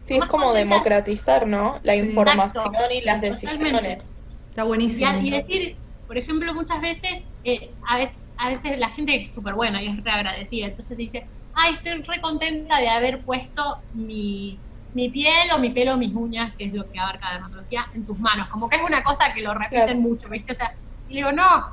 sí, 0.03 0.15
es 0.15 0.25
como 0.25 0.51
democratizar, 0.53 1.45
¿no? 1.45 1.80
La 1.84 1.93
Sí. 1.93 1.99
información 1.99 2.65
Exacto. 2.65 2.93
y 2.93 3.01
las 3.01 3.21
Totalmente. 3.21 3.47
decisiones. 3.47 4.03
Está 4.49 4.63
buenísimo. 4.63 5.12
y 5.21 5.30
decir, 5.30 5.77
por 6.07 6.17
ejemplo, 6.17 6.53
muchas 6.53 6.81
veces, 6.81 7.21
eh, 7.43 7.71
a 7.87 7.97
veces, 7.97 8.15
a 8.37 8.49
veces 8.49 8.77
la 8.79 8.89
gente 8.89 9.15
es 9.21 9.33
súper 9.33 9.53
buena 9.55 9.81
y 9.81 9.87
es 9.87 10.03
re 10.03 10.11
agradecida, 10.11 10.67
entonces 10.67 10.97
dice, 10.97 11.25
ay, 11.53 11.73
estoy 11.73 12.01
re 12.03 12.21
contenta 12.21 12.77
de 12.79 12.87
haber 12.89 13.21
puesto 13.21 13.77
mi, 13.93 14.57
mi 14.93 15.09
piel 15.09 15.51
o 15.53 15.59
mi 15.59 15.69
pelo 15.71 15.93
o 15.95 15.97
mis 15.97 16.13
uñas, 16.13 16.53
que 16.55 16.65
es 16.65 16.73
lo 16.73 16.89
que 16.89 16.99
abarca 16.99 17.31
dermatología, 17.33 17.87
en 17.93 18.05
tus 18.05 18.17
manos. 18.19 18.47
Como 18.49 18.69
que 18.69 18.77
es 18.77 18.81
una 18.83 19.03
cosa 19.03 19.33
que 19.33 19.41
lo 19.41 19.53
repiten 19.53 19.85
Claro. 19.85 19.99
mucho, 19.99 20.29
¿viste? 20.29 20.53
O 20.53 20.55
sea, 20.55 20.73
y 21.09 21.13
le 21.13 21.19
digo, 21.19 21.31
no, 21.31 21.67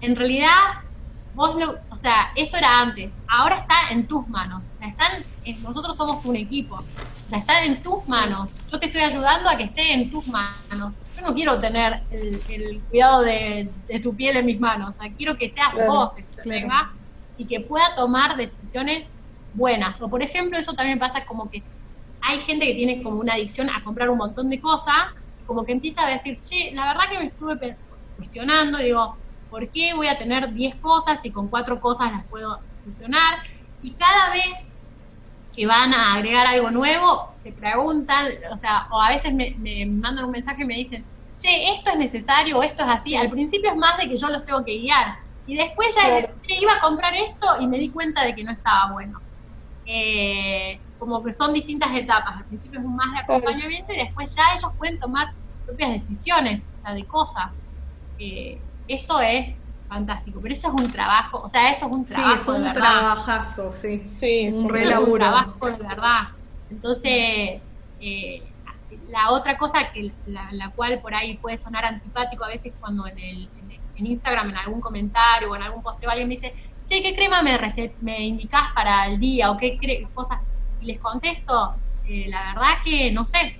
en 0.00 0.14
realidad, 0.16 0.50
vos 1.34 1.56
lo, 1.56 1.78
o 1.90 1.96
sea, 1.96 2.30
eso 2.36 2.56
era 2.56 2.80
antes, 2.80 3.10
ahora 3.28 3.56
está 3.56 3.74
en 3.90 4.06
tus 4.06 4.26
manos. 4.28 4.62
O 4.76 4.78
sea, 4.78 4.88
están, 4.88 5.24
en- 5.44 5.62
nosotros 5.62 5.96
somos 5.96 6.24
un 6.24 6.36
equipo. 6.36 6.76
O 6.76 7.28
sea, 7.30 7.38
está 7.38 7.64
en 7.64 7.82
tus 7.82 8.06
manos. 8.06 8.50
Yo 8.70 8.78
te 8.78 8.86
estoy 8.86 9.02
ayudando 9.02 9.48
a 9.48 9.56
que 9.56 9.64
esté 9.64 9.92
en 9.94 10.10
tus 10.10 10.26
manos. 10.28 10.92
No 11.24 11.34
quiero 11.34 11.58
tener 11.60 12.02
el, 12.10 12.40
el 12.48 12.80
cuidado 12.90 13.22
de, 13.22 13.68
de 13.88 14.00
tu 14.00 14.14
piel 14.14 14.36
en 14.36 14.46
mis 14.46 14.60
manos. 14.60 14.96
O 14.96 15.02
sea, 15.02 15.12
quiero 15.16 15.36
que 15.36 15.50
seas 15.50 15.70
Claro, 15.70 15.92
vos 15.92 16.16
el 16.16 16.24
que 16.24 16.32
claro. 16.34 16.50
tenga 16.50 16.92
y 17.38 17.46
que 17.46 17.60
pueda 17.60 17.94
tomar 17.94 18.36
decisiones 18.36 19.08
buenas. 19.54 20.00
O 20.00 20.08
por 20.08 20.22
ejemplo, 20.22 20.58
eso 20.58 20.74
también 20.74 20.98
pasa 20.98 21.24
como 21.24 21.50
que 21.50 21.62
hay 22.20 22.38
gente 22.40 22.66
que 22.66 22.74
tiene 22.74 23.02
como 23.02 23.20
una 23.20 23.34
adicción 23.34 23.68
a 23.70 23.82
comprar 23.84 24.08
un 24.10 24.18
montón 24.18 24.48
de 24.50 24.60
cosas, 24.60 25.12
como 25.46 25.64
que 25.64 25.72
empieza 25.72 26.06
a 26.06 26.10
decir, 26.10 26.40
che, 26.42 26.72
la 26.72 26.86
verdad 26.86 27.04
que 27.10 27.18
me 27.18 27.26
estuve 27.26 27.76
cuestionando, 28.16 28.78
digo, 28.78 29.16
¿por 29.50 29.68
qué 29.68 29.92
voy 29.94 30.06
a 30.06 30.16
tener 30.16 30.52
10 30.52 30.76
cosas 30.76 31.24
y 31.24 31.30
con 31.30 31.48
cuatro 31.48 31.80
cosas 31.80 32.12
las 32.12 32.24
puedo 32.24 32.58
funcionar? 32.82 33.40
Y 33.82 33.92
cada 33.92 34.30
vez 34.30 34.70
que 35.54 35.66
van 35.66 35.92
a 35.92 36.14
agregar 36.14 36.46
algo 36.46 36.70
nuevo, 36.70 37.34
te 37.42 37.52
preguntan, 37.52 38.32
o 38.50 38.56
sea, 38.56 38.86
o 38.90 39.00
a 39.00 39.10
veces 39.10 39.32
me, 39.34 39.54
me 39.58 39.84
mandan 39.86 40.24
un 40.24 40.30
mensaje 40.30 40.62
y 40.62 40.66
me 40.66 40.74
dicen, 40.74 41.04
che, 41.44 41.72
esto 41.74 41.90
es 41.90 41.96
necesario, 41.98 42.58
o 42.58 42.62
esto 42.62 42.82
es 42.82 42.88
así. 42.88 43.14
Al 43.16 43.28
principio 43.30 43.70
es 43.70 43.76
más 43.76 43.98
de 43.98 44.08
que 44.08 44.16
yo 44.16 44.28
los 44.28 44.44
tengo 44.44 44.64
que 44.64 44.78
guiar. 44.78 45.16
Y 45.46 45.56
después 45.56 45.94
ya, 45.94 46.18
es, 46.18 46.24
Claro. 46.24 46.38
che, 46.46 46.54
iba 46.58 46.72
a 46.74 46.80
comprar 46.80 47.14
esto 47.14 47.46
y 47.60 47.66
me 47.66 47.78
di 47.78 47.90
cuenta 47.90 48.24
de 48.24 48.34
que 48.34 48.42
no 48.44 48.52
estaba 48.52 48.92
bueno. 48.92 49.20
Eh, 49.86 50.80
como 50.98 51.22
que 51.22 51.32
son 51.32 51.52
distintas 51.52 51.94
etapas. 51.94 52.38
Al 52.38 52.44
principio 52.46 52.80
es 52.80 52.86
un 52.86 52.96
más 52.96 53.12
de 53.12 53.18
acompañamiento 53.18 53.92
y 53.92 53.96
después 53.98 54.34
ya 54.34 54.42
ellos 54.56 54.72
pueden 54.78 54.98
tomar 54.98 55.28
propias 55.66 55.92
decisiones, 55.92 56.66
o 56.78 56.82
sea, 56.82 56.94
de 56.94 57.04
cosas. 57.06 57.62
Eh, 58.18 58.58
eso 58.88 59.20
es 59.20 59.54
fantástico, 59.88 60.40
pero 60.40 60.54
eso 60.54 60.68
es 60.68 60.74
un 60.82 60.90
trabajo, 60.90 61.42
o 61.42 61.48
sea, 61.50 61.70
eso 61.70 61.86
es 61.86 61.92
un 61.92 62.06
Sí, 62.08 62.14
trabajo 62.14 62.34
es 62.36 62.46
de 62.46 62.52
un 62.52 62.62
verdad. 62.64 62.80
trabajazo, 62.80 63.72
sí. 63.72 64.10
Sí, 64.18 64.48
Un 64.48 64.62
sí. 64.62 64.68
re 64.68 64.80
es 64.80 64.84
un 64.86 64.90
laburo. 64.90 65.16
trabajo 65.18 65.66
de 65.66 65.76
verdad. 65.76 66.20
Entonces, 66.70 67.62
eh, 68.00 68.42
la 69.08 69.30
otra 69.30 69.56
cosa 69.56 69.90
que 69.92 70.16
la, 70.24 70.48
la 70.52 70.70
cual 70.74 71.00
por 71.00 71.14
ahí 71.14 71.38
puede 71.38 71.56
sonar 71.58 71.84
antipático 71.84 72.44
a 72.44 72.48
veces 72.48 72.74
cuando 72.78 73.06
en, 73.06 73.18
el, 73.18 73.50
en, 73.56 73.70
en 73.94 74.06
Instagram, 74.06 74.50
en 74.50 74.56
algún 74.56 74.80
comentario 74.80 75.50
o 75.50 75.56
en 75.56 75.62
algún 75.62 75.82
posteo 75.82 76.10
alguien 76.10 76.28
me 76.28 76.34
dice, 76.34 76.54
che, 76.84 77.02
¿qué 77.02 77.14
crema 77.14 77.42
me, 77.42 77.58
me 78.00 78.20
indicás 78.26 78.68
para 78.74 79.06
el 79.06 79.18
día? 79.18 79.50
o 79.50 79.56
qué 79.56 79.78
cre- 79.78 80.10
cosas? 80.12 80.38
Y 80.80 80.86
les 80.86 81.00
contesto, 81.00 81.76
eh, 82.04 82.26
la 82.28 82.54
verdad 82.54 82.74
que 82.84 83.10
no 83.12 83.26
sé, 83.26 83.56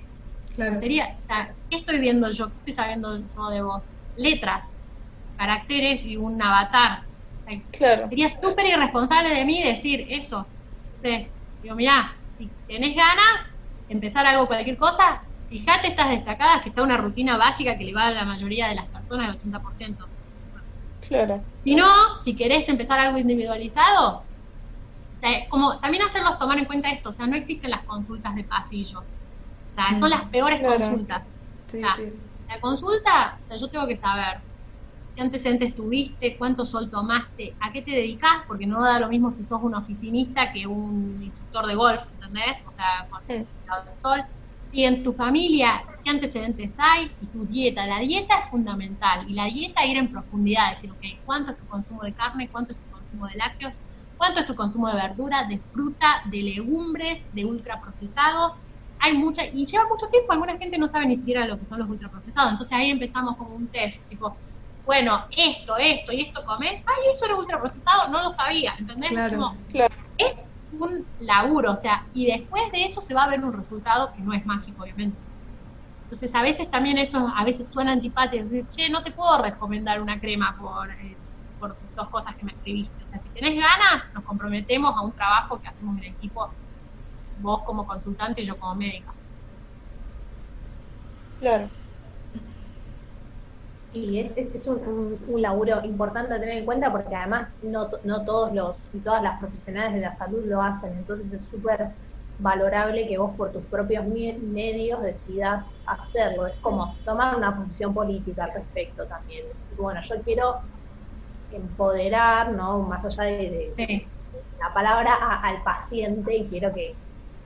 Claro. 0.55 0.79
sería, 0.79 1.17
o 1.21 1.25
sea, 1.25 1.55
¿qué 1.69 1.77
estoy 1.77 1.99
viendo 1.99 2.31
yo? 2.31 2.49
¿Qué 2.49 2.55
estoy 2.57 2.73
sabiendo 2.73 3.17
yo 3.19 3.49
de 3.49 3.61
vos? 3.61 3.83
Letras, 4.15 4.79
caracteres 5.35 6.05
y 6.05 6.17
un 6.17 6.41
avatar. 6.41 6.99
O 7.45 7.51
sea, 7.51 7.61
Claro. 7.71 8.07
sería 8.09 8.29
súper 8.29 8.65
irresponsable 8.67 9.29
de 9.33 9.45
mí 9.45 9.61
decir 9.63 10.05
eso. 10.09 10.49
Entonces, 11.01 11.33
digo, 11.61 11.75
mirá, 11.75 12.15
si 12.37 12.55
tenés 12.67 12.95
ganas 12.95 13.41
de 13.87 13.95
empezar 13.95 14.25
algo, 14.25 14.47
cualquier 14.47 14.77
cosa, 14.77 15.21
fíjate 15.59 15.87
estas 15.89 16.09
destacadas 16.09 16.61
que 16.61 16.69
está 16.69 16.81
una 16.83 16.97
rutina 16.97 17.37
básica 17.37 17.77
que 17.77 17.85
le 17.85 17.93
va 17.93 18.07
a 18.07 18.11
la 18.11 18.25
mayoría 18.25 18.67
de 18.67 18.75
las 18.75 18.87
personas, 18.87 19.29
el 19.29 19.51
80%. 19.51 20.05
Claro. 21.07 21.43
Si 21.63 21.75
no, 21.75 22.15
si 22.15 22.35
querés 22.35 22.67
empezar 22.69 22.99
algo 22.99 23.17
individualizado, 23.17 24.17
o 24.19 25.19
sea, 25.21 25.47
como 25.49 25.79
también 25.79 26.03
hacerlos 26.03 26.37
tomar 26.39 26.57
en 26.57 26.65
cuenta 26.65 26.89
esto, 26.89 27.09
o 27.09 27.13
sea, 27.13 27.27
no 27.27 27.35
existen 27.35 27.69
las 27.71 27.85
consultas 27.85 28.33
de 28.35 28.43
pasillo. 28.43 28.99
O 28.99 29.75
sea, 29.75 29.99
son 29.99 30.09
las 30.09 30.23
peores 30.25 30.59
Claro. 30.59 30.79
consultas. 30.79 31.23
Sí, 31.67 31.81
Ah. 31.83 31.93
sí. 31.95 32.13
La 32.47 32.59
consulta, 32.59 33.39
o 33.43 33.47
sea, 33.47 33.57
yo 33.57 33.67
tengo 33.69 33.87
que 33.87 33.97
saber 33.97 34.39
qué 35.15 35.21
antecedentes 35.21 35.75
tuviste, 35.75 36.35
cuánto 36.37 36.65
sol 36.65 36.89
tomaste, 36.89 37.55
a 37.59 37.71
qué 37.71 37.81
te 37.81 37.91
dedicas, 37.91 38.43
porque 38.47 38.67
no 38.67 38.81
da 38.83 38.99
lo 38.99 39.07
mismo 39.09 39.31
si 39.31 39.43
sos 39.43 39.61
un 39.63 39.73
oficinista 39.75 40.51
que 40.51 40.67
un 40.67 41.21
instructor 41.23 41.65
de 41.67 41.75
golf, 41.75 42.05
¿entendés? 42.13 42.65
O 42.67 42.71
sea, 42.75 43.07
con 43.09 43.21
Sí. 43.27 43.33
el 43.33 43.97
sol. 44.01 44.21
Si 44.75 44.83
en 44.83 45.05
tu 45.05 45.13
familia, 45.13 45.85
qué 46.03 46.11
antecedentes 46.11 46.75
hay 46.77 47.09
y 47.21 47.27
tu 47.27 47.45
dieta. 47.45 47.87
La 47.87 47.99
dieta 47.99 48.39
es 48.39 48.49
fundamental 48.49 49.25
y 49.25 49.33
la 49.33 49.45
dieta 49.45 49.85
ir 49.85 49.95
en 49.95 50.11
profundidad, 50.11 50.71
decir, 50.71 50.91
ok, 50.91 50.99
¿cuánto 51.23 51.53
es 51.53 51.57
tu 51.57 51.65
consumo 51.65 52.03
de 52.03 52.13
carne? 52.13 52.49
¿Cuánto 52.51 52.73
es 52.73 52.79
tu 52.79 52.89
consumo 52.89 53.25
de 53.25 53.37
lácteos? 53.37 53.73
¿Cuánto 54.17 54.41
es 54.41 54.45
tu 54.45 54.53
consumo 54.53 54.89
de 54.89 54.95
verdura, 54.95 55.45
de 55.45 55.59
fruta, 55.71 56.23
de 56.29 56.43
legumbres, 56.43 57.25
de 57.31 57.45
ultraprocesados? 57.45 58.51
hay 58.99 59.13
mucha, 59.13 59.45
y 59.45 59.65
lleva 59.65 59.85
mucho 59.87 60.07
tiempo, 60.07 60.33
alguna 60.33 60.57
gente 60.57 60.77
no 60.77 60.87
sabe 60.87 61.05
ni 61.05 61.15
siquiera 61.15 61.45
lo 61.45 61.59
que 61.59 61.65
son 61.65 61.79
los 61.79 61.89
ultraprocesados, 61.89 62.53
entonces 62.53 62.75
ahí 62.75 62.89
empezamos 62.89 63.37
como 63.37 63.53
un 63.53 63.67
test, 63.67 64.07
tipo, 64.07 64.35
bueno, 64.83 65.25
esto, 65.35 65.77
esto 65.77 66.11
y 66.11 66.21
esto 66.21 66.43
comes, 66.45 66.71
ay, 66.71 67.11
eso 67.13 67.25
era 67.25 67.35
ultraprocesado, 67.35 68.09
no 68.09 68.23
lo 68.23 68.31
sabía, 68.31 68.73
¿entendés? 68.79 69.11
Claro. 69.11 69.37
Como, 69.37 69.57
Claro. 69.67 69.93
es 70.17 70.27
un 70.79 71.05
laburo, 71.19 71.73
o 71.73 71.77
sea, 71.77 72.05
y 72.13 72.25
después 72.25 72.71
de 72.71 72.85
eso 72.85 73.01
se 73.01 73.13
va 73.13 73.23
a 73.23 73.29
ver 73.29 73.43
un 73.43 73.53
resultado 73.53 74.13
que 74.13 74.21
no 74.21 74.33
es 74.33 74.45
mágico, 74.45 74.83
obviamente. 74.83 75.17
Entonces, 76.03 76.35
a 76.35 76.41
veces 76.41 76.69
también 76.69 76.97
eso, 76.97 77.31
a 77.35 77.43
veces 77.43 77.67
suena 77.67 77.91
antipático, 77.91 78.43
decir, 78.43 78.65
che, 78.69 78.89
no 78.89 79.03
te 79.03 79.11
puedo 79.11 79.41
recomendar 79.41 80.01
una 80.01 80.19
crema 80.19 80.55
por, 80.57 80.91
eh, 80.91 81.17
por 81.59 81.75
dos 81.95 82.09
cosas 82.09 82.35
que 82.35 82.45
me 82.45 82.51
escribiste. 82.51 83.03
O 83.03 83.07
sea, 83.07 83.19
si 83.19 83.29
tenés 83.29 83.55
ganas, 83.55 84.03
nos 84.13 84.23
comprometemos 84.23 84.95
a 84.95 85.01
un 85.01 85.11
trabajo 85.11 85.59
que 85.59 85.67
hacemos 85.67 85.97
en 85.97 86.03
equipo, 86.05 86.51
vos 87.39 87.63
como 87.63 87.87
consultante 87.87 88.41
y 88.41 88.45
yo 88.45 88.57
como 88.57 88.75
médica. 88.75 89.13
Claro. 91.39 91.69
Y 93.97 94.19
es, 94.19 94.35
es, 94.37 94.53
es 94.53 94.67
un, 94.67 94.77
un, 94.87 95.23
un 95.25 95.41
laburo 95.41 95.81
importante 95.85 96.33
a 96.33 96.39
tener 96.39 96.57
en 96.57 96.65
cuenta 96.65 96.91
porque 96.91 97.15
además 97.15 97.49
no, 97.61 97.89
no 98.03 98.25
todos 98.25 98.51
los 98.53 98.77
y 98.91 99.01
todas 99.01 99.23
las 99.23 99.39
profesionales 99.39 99.93
de 99.93 100.01
la 100.01 100.13
salud 100.13 100.43
lo 100.45 100.61
hacen, 100.61 100.97
entonces 100.97 101.31
es 101.31 101.47
súper 101.49 101.95
valorable 102.37 103.07
que 103.07 103.17
vos 103.17 103.35
por 103.37 103.53
tus 103.53 103.67
propios 103.67 104.05
medios 104.07 105.01
decidas 105.01 105.81
hacerlo. 105.85 106.45
Es 106.47 106.59
como 106.59 106.99
tomar 107.05 107.37
una 107.37 107.55
posición 107.55 107.93
política 107.93 108.43
al 108.45 108.51
respecto 108.53 109.07
también. 109.07 109.45
Bueno, 109.77 110.01
yo 110.09 110.21
quiero 110.23 110.55
empoderar, 111.49 112.51
¿no? 112.53 112.83
Más 112.87 113.05
allá 113.05 113.23
de, 113.25 113.75
de- 113.77 113.77
Sí, 113.87 114.11
la 114.59 114.73
palabra 114.73 115.13
a- 115.15 115.41
al 115.47 115.63
paciente 115.63 116.35
y 116.35 116.49
quiero 116.49 116.73
que, 116.73 116.99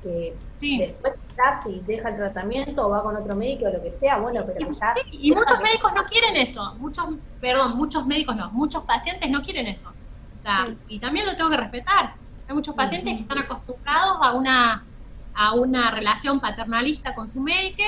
que 0.04 0.36
sí. 0.60 0.78
después 0.78 1.14
quizás 1.28 1.64
si 1.64 1.80
deja 1.82 2.10
el 2.10 2.16
tratamiento 2.18 2.86
o 2.86 2.90
va 2.90 3.04
con 3.04 3.16
otro 3.16 3.36
médico 3.36 3.66
o 3.66 3.72
lo 3.72 3.82
que 3.82 3.92
sea, 3.92 4.18
bueno, 4.20 4.44
pero 4.46 4.72
ya... 4.72 4.94
Sí, 4.96 5.18
y 5.22 5.32
muchos 5.34 5.60
médicos 5.62 5.92
no 5.94 6.04
quieren 6.06 6.36
eso, 6.36 6.76
muchos, 6.76 7.06
perdón, 7.42 7.76
muchos 7.78 8.06
médicos 8.06 8.36
no, 8.36 8.50
muchos 8.52 8.84
pacientes 8.84 9.30
no 9.30 9.42
quieren 9.44 9.68
eso. 9.68 9.90
O 10.40 10.42
sea, 10.42 10.66
Sí. 10.68 10.78
y 10.88 11.00
también 11.00 11.26
lo 11.26 11.36
tengo 11.36 11.50
que 11.50 11.58
respetar. 11.58 12.14
Hay 12.48 12.56
muchos 12.56 12.76
pacientes 12.76 13.14
que 13.16 13.22
están 13.22 13.40
acostumbrados 13.40 14.18
a 14.22 14.34
una, 14.34 14.88
a 15.34 15.54
una 15.54 15.92
relación 15.92 16.40
paternalista 16.40 17.14
con 17.14 17.32
su 17.32 17.40
médico 17.42 17.84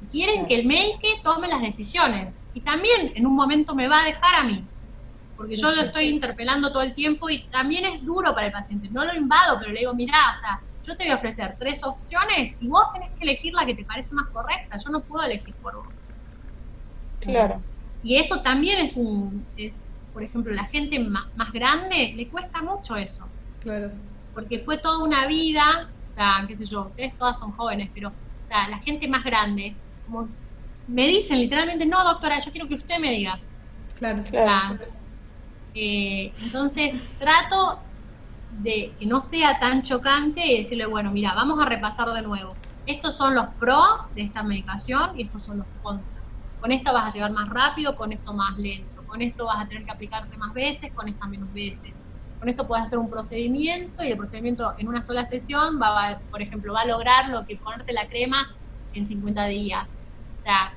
y 0.00 0.06
quieren 0.06 0.46
que 0.46 0.56
el 0.60 0.66
médico 0.66 1.00
tome 1.22 1.48
las 1.48 1.60
decisiones. 1.62 2.34
Y 2.54 2.60
también 2.60 3.12
en 3.14 3.26
un 3.26 3.34
momento 3.34 3.74
me 3.74 3.88
va 3.88 4.00
a 4.02 4.04
dejar 4.04 4.34
a 4.36 4.44
mí. 4.44 4.68
porque 5.36 5.56
yo 5.56 5.72
lo 5.72 5.82
estoy 5.82 6.04
interpelando 6.04 6.70
todo 6.70 6.82
el 6.82 6.94
tiempo 6.94 7.28
y 7.30 7.44
también 7.48 7.84
es 7.86 8.04
duro 8.04 8.34
para 8.34 8.46
el 8.48 8.52
paciente. 8.52 8.88
No 8.90 9.04
lo 9.04 9.14
invado, 9.14 9.58
pero 9.58 9.72
le 9.72 9.80
digo, 9.80 9.94
mirá, 9.94 10.34
o 10.36 10.40
sea, 10.40 10.60
yo 10.86 10.96
te 10.96 11.04
voy 11.04 11.12
a 11.12 11.16
ofrecer 11.16 11.56
tres 11.58 11.82
opciones 11.84 12.54
y 12.60 12.68
vos 12.68 12.92
tenés 12.92 13.10
que 13.10 13.24
elegir 13.24 13.54
la 13.54 13.64
que 13.64 13.74
te 13.74 13.84
parece 13.84 14.12
más 14.14 14.26
correcta. 14.28 14.78
Yo 14.78 14.90
no 14.90 15.00
puedo 15.00 15.24
elegir 15.24 15.54
por 15.54 15.76
vos. 15.76 15.86
Claro. 17.20 17.60
Y 18.02 18.16
eso 18.16 18.42
también 18.42 18.78
es 18.80 18.96
un, 18.96 19.46
es, 19.56 19.72
por 20.12 20.22
ejemplo, 20.22 20.52
la 20.52 20.64
gente 20.64 20.98
más, 20.98 21.26
más 21.36 21.52
grande 21.52 22.12
le 22.16 22.28
cuesta 22.28 22.60
mucho 22.62 22.96
eso, 22.96 23.26
Claro. 23.60 23.92
porque 24.34 24.58
fue 24.58 24.76
toda 24.78 24.98
una 25.04 25.26
vida, 25.26 25.88
o 26.10 26.14
sea, 26.14 26.44
qué 26.48 26.56
sé 26.56 26.64
yo, 26.66 26.86
ustedes 26.86 27.16
todas 27.16 27.38
son 27.38 27.52
jóvenes, 27.52 27.90
pero 27.94 28.08
o 28.08 28.48
sea, 28.48 28.68
la 28.68 28.78
gente 28.78 29.06
más 29.06 29.22
grande, 29.22 29.74
como 30.04 30.28
me 30.88 31.06
dicen 31.06 31.38
literalmente, 31.38 31.86
no 31.86 32.02
doctora, 32.02 32.40
yo 32.40 32.50
quiero 32.50 32.66
que 32.66 32.74
usted 32.74 32.98
me 32.98 33.12
diga. 33.12 33.38
Claro. 33.98 34.24
Claro. 34.28 34.74
O 34.74 34.78
sea, 34.78 34.86
eh, 35.74 36.32
entonces 36.42 36.94
trato 37.20 37.78
de 38.60 38.92
que 38.98 39.06
no 39.06 39.20
sea 39.20 39.58
tan 39.58 39.82
chocante 39.82 40.46
y 40.46 40.58
decirle, 40.58 40.86
bueno, 40.86 41.10
mira, 41.10 41.34
vamos 41.34 41.60
a 41.60 41.64
repasar 41.64 42.12
de 42.12 42.22
nuevo. 42.22 42.54
Estos 42.86 43.16
son 43.16 43.34
los 43.34 43.48
pros 43.58 44.12
de 44.14 44.22
esta 44.22 44.42
medicación 44.42 45.18
y 45.18 45.22
estos 45.22 45.42
son 45.42 45.58
los 45.58 45.66
contras. 45.82 46.22
Con 46.60 46.72
esto 46.72 46.92
vas 46.92 47.06
a 47.06 47.10
llegar 47.10 47.32
más 47.32 47.48
rápido, 47.48 47.96
con 47.96 48.12
esto 48.12 48.32
más 48.32 48.56
lento. 48.58 49.02
Con 49.06 49.22
esto 49.22 49.46
vas 49.46 49.64
a 49.64 49.68
tener 49.68 49.84
que 49.84 49.90
aplicarte 49.90 50.36
más 50.36 50.52
veces, 50.52 50.92
con 50.92 51.08
esta 51.08 51.26
menos 51.26 51.52
veces. 51.52 51.92
Con 52.38 52.48
esto 52.48 52.66
puedes 52.66 52.84
hacer 52.84 52.98
un 52.98 53.08
procedimiento 53.08 54.02
y 54.02 54.08
el 54.08 54.16
procedimiento 54.16 54.74
en 54.78 54.88
una 54.88 55.04
sola 55.04 55.26
sesión 55.26 55.80
va, 55.80 56.08
a, 56.08 56.18
por 56.18 56.42
ejemplo, 56.42 56.72
va 56.72 56.80
a 56.80 56.86
lograr 56.86 57.28
lo 57.28 57.46
que 57.46 57.56
ponerte 57.56 57.92
la 57.92 58.08
crema 58.08 58.52
en 58.94 59.06
50 59.06 59.46
días. 59.46 59.86
O 60.40 60.42
sea, 60.42 60.72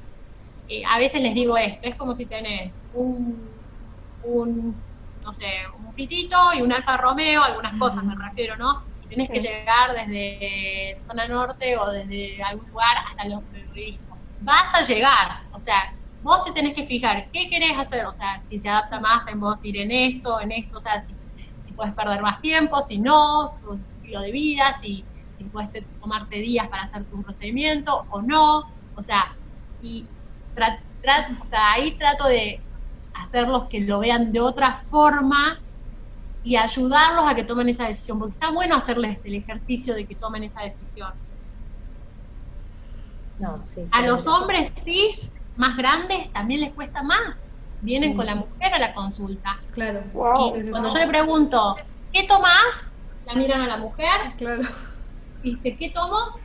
eh, 0.67 0.83
a 0.85 0.97
veces 0.99 1.21
les 1.21 1.33
digo 1.33 1.57
esto, 1.57 1.87
es 1.87 1.95
como 1.95 2.15
si 2.15 2.25
tenés 2.25 2.73
un, 2.93 3.47
un, 4.23 4.75
no 5.25 5.33
sé, 5.33 5.45
un 5.77 5.93
fitito 5.93 6.37
y 6.57 6.61
un 6.61 6.71
Alfa 6.73 6.97
Romeo, 6.97 7.43
algunas 7.43 7.73
cosas 7.75 8.03
me 8.03 8.15
refiero, 8.15 8.57
¿no? 8.57 8.83
Y 9.01 9.07
tenés 9.07 9.29
que 9.31 9.39
llegar 9.41 9.93
desde 9.93 10.93
zona 11.07 11.27
norte 11.27 11.77
o 11.77 11.89
desde 11.91 12.41
algún 12.43 12.67
lugar 12.69 12.97
hasta 13.09 13.27
los 13.29 13.43
periodistas. 13.51 14.19
Vas 14.39 14.73
a 14.75 14.81
llegar, 14.81 15.27
o 15.51 15.59
sea, 15.59 15.81
vos 16.21 16.43
te 16.43 16.51
tenés 16.53 16.73
que 16.75 16.85
fijar 16.85 17.29
qué 17.31 17.49
querés 17.49 17.77
hacer, 17.77 18.05
o 18.05 18.13
sea, 18.13 18.43
si 18.49 18.59
se 18.59 18.69
adapta 18.69 18.99
más 18.99 19.27
en 19.27 19.39
vos 19.39 19.59
ir 19.63 19.77
en 19.77 19.91
esto, 19.91 20.39
en 20.41 20.51
esto, 20.51 20.77
o 20.77 20.81
sea, 20.81 21.03
si, 21.05 21.17
si 21.65 21.73
puedes 21.73 21.93
perder 21.95 22.21
más 22.21 22.41
tiempo, 22.41 22.81
si 22.81 22.99
no, 22.99 23.57
tu 23.61 23.75
estilo 23.75 24.21
de 24.21 24.31
vida, 24.31 24.73
si, 24.73 25.09
si 25.37 25.45
puedes 25.49 25.71
te- 25.71 25.89
tomarte 25.99 26.37
días 26.37 26.67
para 26.69 26.83
hacer 26.83 27.07
tu 27.07 27.21
procedimiento 27.23 28.05
o 28.09 28.21
no, 28.21 28.63
o 28.93 29.03
sea, 29.03 29.25
y 29.79 30.13
tra- 30.55 30.79
tra- 31.01 31.39
o 31.41 31.45
sea, 31.45 31.73
ahí 31.73 31.97
trato 31.97 32.27
de 32.27 32.64
hacerlos 33.21 33.65
que 33.65 33.79
lo 33.81 33.99
vean 33.99 34.31
de 34.31 34.39
otra 34.39 34.77
forma 34.77 35.59
y 36.43 36.55
ayudarlos 36.57 37.25
a 37.25 37.33
que 37.35 37.43
tomen 37.43 37.69
esa 37.69 37.85
decisión, 37.87 38.19
porque 38.19 38.33
está 38.33 38.51
bueno 38.51 38.75
hacerles 38.75 39.19
el 39.25 39.35
ejercicio 39.35 39.95
de 39.95 40.05
que 40.05 40.15
tomen 40.15 40.43
esa 40.43 40.61
decisión. 40.61 41.11
No, 43.39 43.63
sí, 43.73 43.81
A 43.91 44.01
los 44.03 44.27
hombres 44.27 44.71
cis 44.83 45.29
más 45.57 45.75
grandes 45.75 46.31
también 46.31 46.61
les 46.61 46.73
cuesta 46.73 47.03
más. 47.03 47.43
Vienen 47.81 48.15
con 48.15 48.25
la 48.25 48.35
mujer 48.35 48.73
a 48.73 48.79
la 48.79 48.93
consulta. 48.93 49.57
Claro. 49.73 50.01
Wow. 50.13 50.53
Cuando 50.71 50.91
yo 50.91 50.99
le 50.99 51.07
pregunto, 51.07 51.75
¿qué 52.13 52.23
tomás? 52.23 52.89
La 53.25 53.33
miran 53.33 53.61
a 53.61 53.67
la 53.67 53.77
mujer 53.77 54.33
Claro. 54.37 54.63
y 55.43 55.55
dice, 55.55 55.75
¿qué 55.75 55.89
tomo? 55.89 56.39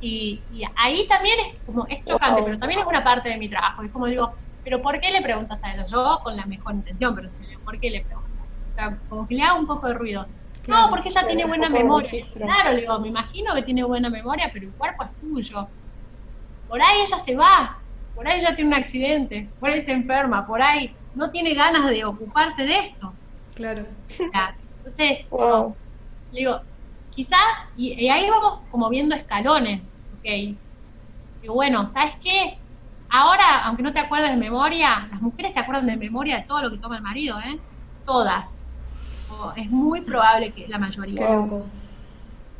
Y, 0.00 0.40
y 0.50 0.62
ahí 0.76 1.06
también 1.08 1.38
es 1.40 1.56
como, 1.66 1.86
es 1.88 2.02
chocante, 2.04 2.36
Wow. 2.40 2.44
pero 2.46 2.58
también 2.58 2.80
es 2.80 2.86
una 2.86 3.04
parte 3.04 3.28
de 3.28 3.36
mi 3.36 3.48
trabajo. 3.48 3.82
Es 3.82 3.92
como 3.92 4.06
digo, 4.06 4.32
¿pero 4.64 4.80
por 4.82 5.00
qué 5.00 5.10
le 5.10 5.22
preguntas 5.22 5.58
a 5.62 5.72
ella? 5.74 5.84
Yo 5.84 6.20
con 6.22 6.36
la 6.36 6.46
mejor 6.46 6.74
intención, 6.74 7.14
pero 7.14 7.30
¿por 7.64 7.78
qué 7.80 7.90
le 7.90 8.04
preguntas? 8.04 8.30
O 8.70 8.74
sea, 8.74 8.98
como 9.08 9.26
que 9.26 9.34
le 9.34 9.42
hago 9.42 9.58
un 9.58 9.66
poco 9.66 9.88
de 9.88 9.94
ruido. 9.94 10.26
Claro, 10.62 10.84
no, 10.84 10.90
porque 10.90 11.08
ella 11.08 11.26
tiene 11.26 11.46
buena 11.46 11.68
memoria. 11.68 12.10
registro. 12.10 12.44
Claro, 12.46 12.72
le 12.74 12.82
digo, 12.82 12.98
me 13.00 13.08
imagino 13.08 13.54
que 13.54 13.62
tiene 13.62 13.82
buena 13.82 14.10
memoria, 14.10 14.50
pero 14.52 14.66
el 14.66 14.74
cuerpo 14.74 15.04
es 15.04 15.18
tuyo. 15.18 15.68
Por 16.68 16.80
ahí 16.82 17.00
ella 17.04 17.18
se 17.18 17.34
va, 17.34 17.78
por 18.14 18.28
ahí 18.28 18.38
ella 18.38 18.54
tiene 18.54 18.68
un 18.68 18.74
accidente, 18.74 19.50
por 19.58 19.70
ahí 19.70 19.82
se 19.82 19.92
enferma, 19.92 20.46
por 20.46 20.62
ahí 20.62 20.94
no 21.14 21.30
tiene 21.30 21.54
ganas 21.54 21.88
de 21.90 22.04
ocuparse 22.04 22.64
de 22.66 22.78
esto. 22.78 23.18
Claro. 23.54 23.86
Entonces, 24.78 25.20
Wow. 25.30 25.76
le 26.30 26.40
digo, 26.40 26.60
quizás, 27.10 27.40
y, 27.76 27.92
y 28.04 28.08
ahí 28.08 28.28
vamos 28.30 28.60
como 28.70 28.88
viendo 28.88 29.14
escalones, 29.16 29.82
¿ok? 30.12 30.58
Digo, 31.40 31.54
bueno, 31.54 31.90
¿sabes 31.92 32.14
qué? 32.22 32.59
Ahora, 33.10 33.64
aunque 33.64 33.82
no 33.82 33.92
te 33.92 33.98
acuerdes 33.98 34.30
de 34.30 34.36
memoria, 34.36 35.08
las 35.10 35.20
mujeres 35.20 35.52
se 35.52 35.58
acuerdan 35.58 35.86
de 35.86 35.96
memoria 35.96 36.36
de 36.36 36.42
todo 36.42 36.62
lo 36.62 36.70
que 36.70 36.78
toma 36.78 36.96
el 36.96 37.02
marido, 37.02 37.38
¿eh? 37.40 37.58
Todas. 38.06 38.62
Es 39.56 39.70
muy 39.70 40.00
probable 40.00 40.52
que 40.52 40.68
la 40.68 40.76
Qué 40.76 40.80
mayoría. 40.80 41.34
Loco. 41.34 41.66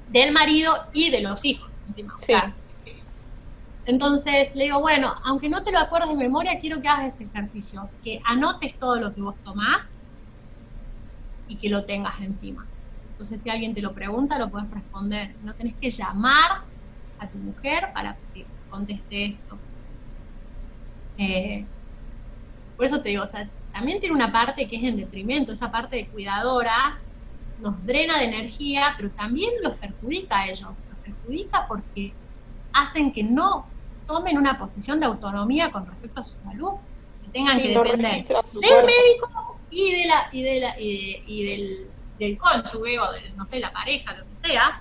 Del 0.09 0.33
marido 0.33 0.75
y 0.93 1.11
de 1.11 1.21
los 1.21 1.45
hijos, 1.45 1.71
encima. 1.89 2.15
Sí. 2.19 2.35
entonces 3.87 4.55
le 4.57 4.65
digo, 4.65 4.81
bueno, 4.81 5.15
aunque 5.25 5.49
no 5.49 5.63
te 5.63 5.71
lo 5.71 5.79
acuerdes 5.79 6.11
de 6.11 6.17
memoria, 6.17 6.59
quiero 6.61 6.81
que 6.81 6.89
hagas 6.89 7.13
este 7.13 7.25
ejercicio, 7.25 7.89
que 8.03 8.21
anotes 8.25 8.77
todo 8.79 8.97
lo 8.97 9.15
que 9.15 9.21
vos 9.21 9.37
tomás 9.45 9.99
y 11.47 11.57
que 11.57 11.69
lo 11.69 11.85
tengas 11.85 12.21
encima. 12.21 12.67
Entonces, 13.13 13.41
si 13.43 13.51
alguien 13.51 13.75
te 13.75 13.83
lo 13.83 13.93
pregunta, 13.93 14.39
lo 14.39 14.49
puedes 14.49 14.71
responder. 14.71 15.35
No 15.45 15.55
tenés 15.55 15.75
que 15.77 15.91
llamar 15.91 16.63
a 17.19 17.27
tu 17.29 17.39
mujer 17.39 17.91
para 17.93 18.17
que 18.33 18.47
conteste 18.71 19.27
esto. 19.27 19.59
Eh, 21.21 21.71
por 22.77 22.87
eso 22.87 23.03
te 23.03 23.11
digo, 23.11 23.25
o 23.25 23.29
sea, 23.29 23.51
también 23.73 24.01
tiene 24.01 24.15
una 24.15 24.33
parte 24.33 24.69
que 24.69 24.77
es 24.77 24.83
en 24.85 24.97
detrimento, 24.97 25.53
esa 25.53 25.71
parte 25.71 25.97
de 25.97 26.11
cuidadoras 26.11 26.97
nos 27.57 27.85
drena 27.85 28.19
de 28.19 28.25
energía, 28.25 28.95
pero 28.97 29.13
también 29.13 29.51
los 29.63 29.79
perjudica 29.79 30.41
a 30.41 30.49
ellos. 30.49 30.71
Los 30.89 30.99
perjudica 31.01 31.67
porque 31.69 32.19
hacen 32.73 33.13
que 33.13 33.23
no 33.25 33.77
tomen 34.07 34.39
una 34.39 34.59
posición 34.59 35.01
de 35.01 35.07
autonomía 35.07 35.71
con 35.73 35.87
respecto 35.87 36.21
a 36.21 36.25
su 36.25 36.39
salud, 36.41 36.81
que 37.21 37.31
tengan 37.31 37.57
Sí, 37.57 37.63
que 37.63 37.71
depender 37.71 38.27
del 38.59 38.85
médico 38.85 39.29
y 39.69 39.93
de 40.03 40.07
la 40.09 40.29
y 40.33 40.43
de 40.43 40.61
la 40.61 40.75
y, 40.79 41.13
de- 41.13 41.23
y 41.27 41.45
del, 41.47 41.97
del 42.19 42.39
cónyuge 42.39 42.99
o 43.01 43.13
de, 43.13 43.33
no 43.35 43.45
sé 43.45 43.61
la 43.61 43.73
pareja 43.73 44.15
lo 44.17 44.27
que 44.29 44.37
sea 44.37 44.81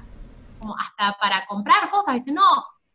como 0.57 0.75
hasta 0.77 1.17
para 1.19 1.45
comprar 1.47 1.89
cosas 1.89 2.15
dice 2.15 2.31
no 2.33 2.43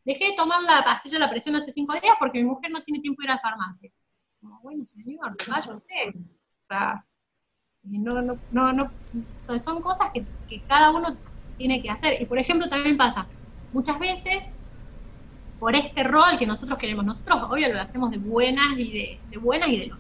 dejé 0.04 0.30
de 0.30 0.36
tomar 0.36 0.62
la 0.62 0.84
pastilla 0.84 1.14
de 1.14 1.20
la 1.20 1.30
presión 1.30 1.56
hace 1.56 1.72
cinco 1.72 1.92
días 1.94 2.16
porque 2.18 2.38
mi 2.38 2.44
mujer 2.44 2.70
no 2.70 2.82
tiene 2.82 3.00
tiempo 3.00 3.22
de 3.22 3.26
ir 3.26 3.30
a 3.30 3.34
la 3.34 3.40
farmacia 3.40 3.90
como 4.40 4.60
bueno 4.60 4.84
señor 4.84 5.36
vaya 5.48 5.74
usted 5.74 6.08
o 6.14 6.66
sea 6.68 7.06
no 7.82 8.22
no 8.22 8.38
no 8.50 8.72
no 8.72 8.90
son 9.58 9.82
cosas 9.82 10.10
que, 10.12 10.24
cada 10.68 10.90
uno 10.90 11.16
tiene 11.56 11.82
que 11.82 11.90
hacer 11.90 12.20
y 12.20 12.26
por 12.26 12.38
ejemplo 12.38 12.68
también 12.68 12.96
pasa 12.96 13.26
muchas 13.72 13.98
veces 13.98 14.50
por 15.58 15.74
este 15.74 16.04
rol 16.04 16.36
que 16.38 16.46
nosotros 16.46 16.78
queremos. 16.78 17.04
Nosotros, 17.06 17.42
obvio, 17.48 17.72
lo 17.72 17.80
hacemos 17.80 18.10
de 18.10 18.18
buenas 18.18 18.78
y 18.78 18.92
de, 18.92 19.20
de 19.30 19.38
buenas 19.38 19.68
y 19.70 19.78
de 19.78 19.86
los 19.86 19.98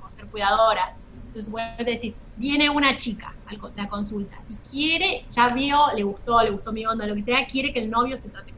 por 0.00 0.12
ser 0.12 0.26
cuidadoras. 0.26 0.94
Entonces, 1.26 1.50
bueno, 1.50 1.72
decís, 1.84 2.14
viene 2.36 2.70
una 2.70 2.96
chica 2.96 3.34
a 3.46 3.70
la 3.76 3.88
consulta 3.88 4.36
y 4.48 4.56
quiere, 4.56 5.26
ya 5.30 5.48
vio, 5.48 5.78
le 5.94 6.02
gustó, 6.02 6.42
le 6.42 6.50
gustó 6.50 6.72
mi 6.72 6.86
onda, 6.86 7.06
lo 7.06 7.14
que 7.14 7.22
sea, 7.22 7.46
quiere 7.46 7.72
que 7.72 7.80
el 7.80 7.90
novio 7.90 8.16
se 8.16 8.30
trate 8.30 8.52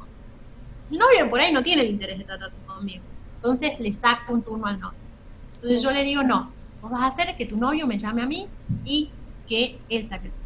El 0.91 0.99
novio 0.99 1.31
por 1.31 1.41
ahí 1.41 1.53
no 1.53 1.63
tiene 1.63 1.83
el 1.83 1.91
interés 1.91 2.19
de 2.19 2.25
tratarse 2.25 2.59
conmigo. 2.67 3.05
Entonces 3.37 3.79
le 3.79 3.93
saca 3.93 4.25
un 4.29 4.43
turno 4.43 4.67
al 4.67 4.81
novio. 4.81 4.99
Entonces 5.57 5.83
yo 5.83 5.91
le 5.91 6.03
digo, 6.05 6.23
no, 6.23 6.53
vos 6.81 6.91
vas 6.91 7.03
a 7.03 7.07
hacer 7.07 7.37
que 7.37 7.47
tu 7.47 7.57
novio 7.57 7.87
me 7.87 7.99
llame 7.99 8.23
a 8.23 8.27
mí 8.27 8.49
y 8.85 9.11
que 9.49 9.79
él 9.89 10.09
saque 10.09 10.27
el 10.29 10.33
turno. 10.33 10.41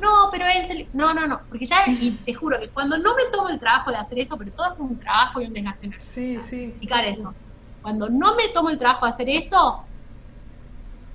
No, 0.00 0.28
pero 0.30 0.44
él 0.46 0.66
se 0.66 0.74
le- 0.74 0.88
No, 0.92 1.12
no, 1.14 1.26
no, 1.26 1.40
porque 1.48 1.66
ya, 1.66 1.84
y 1.88 2.12
te 2.24 2.32
juro 2.34 2.58
que 2.60 2.68
cuando 2.68 2.96
no 2.98 3.14
me 3.16 3.24
tomo 3.32 3.48
el 3.48 3.58
trabajo 3.58 3.90
de 3.90 3.96
hacer 3.96 4.18
eso, 4.20 4.36
pero 4.36 4.52
todo 4.52 4.72
es 4.74 4.78
un 4.78 4.98
trabajo 4.98 5.40
y 5.40 5.46
un 5.46 5.52
desgaste 5.52 5.86
energético 5.86 6.12
Sí, 6.14 6.40
sí. 6.40 6.64
explicar 6.66 7.04
eso. 7.04 7.34
Cuando 7.82 8.08
no 8.08 8.34
me 8.36 8.48
tomo 8.48 8.70
el 8.70 8.78
trabajo 8.78 9.06
de 9.06 9.10
hacer 9.12 9.28
eso, 9.28 9.82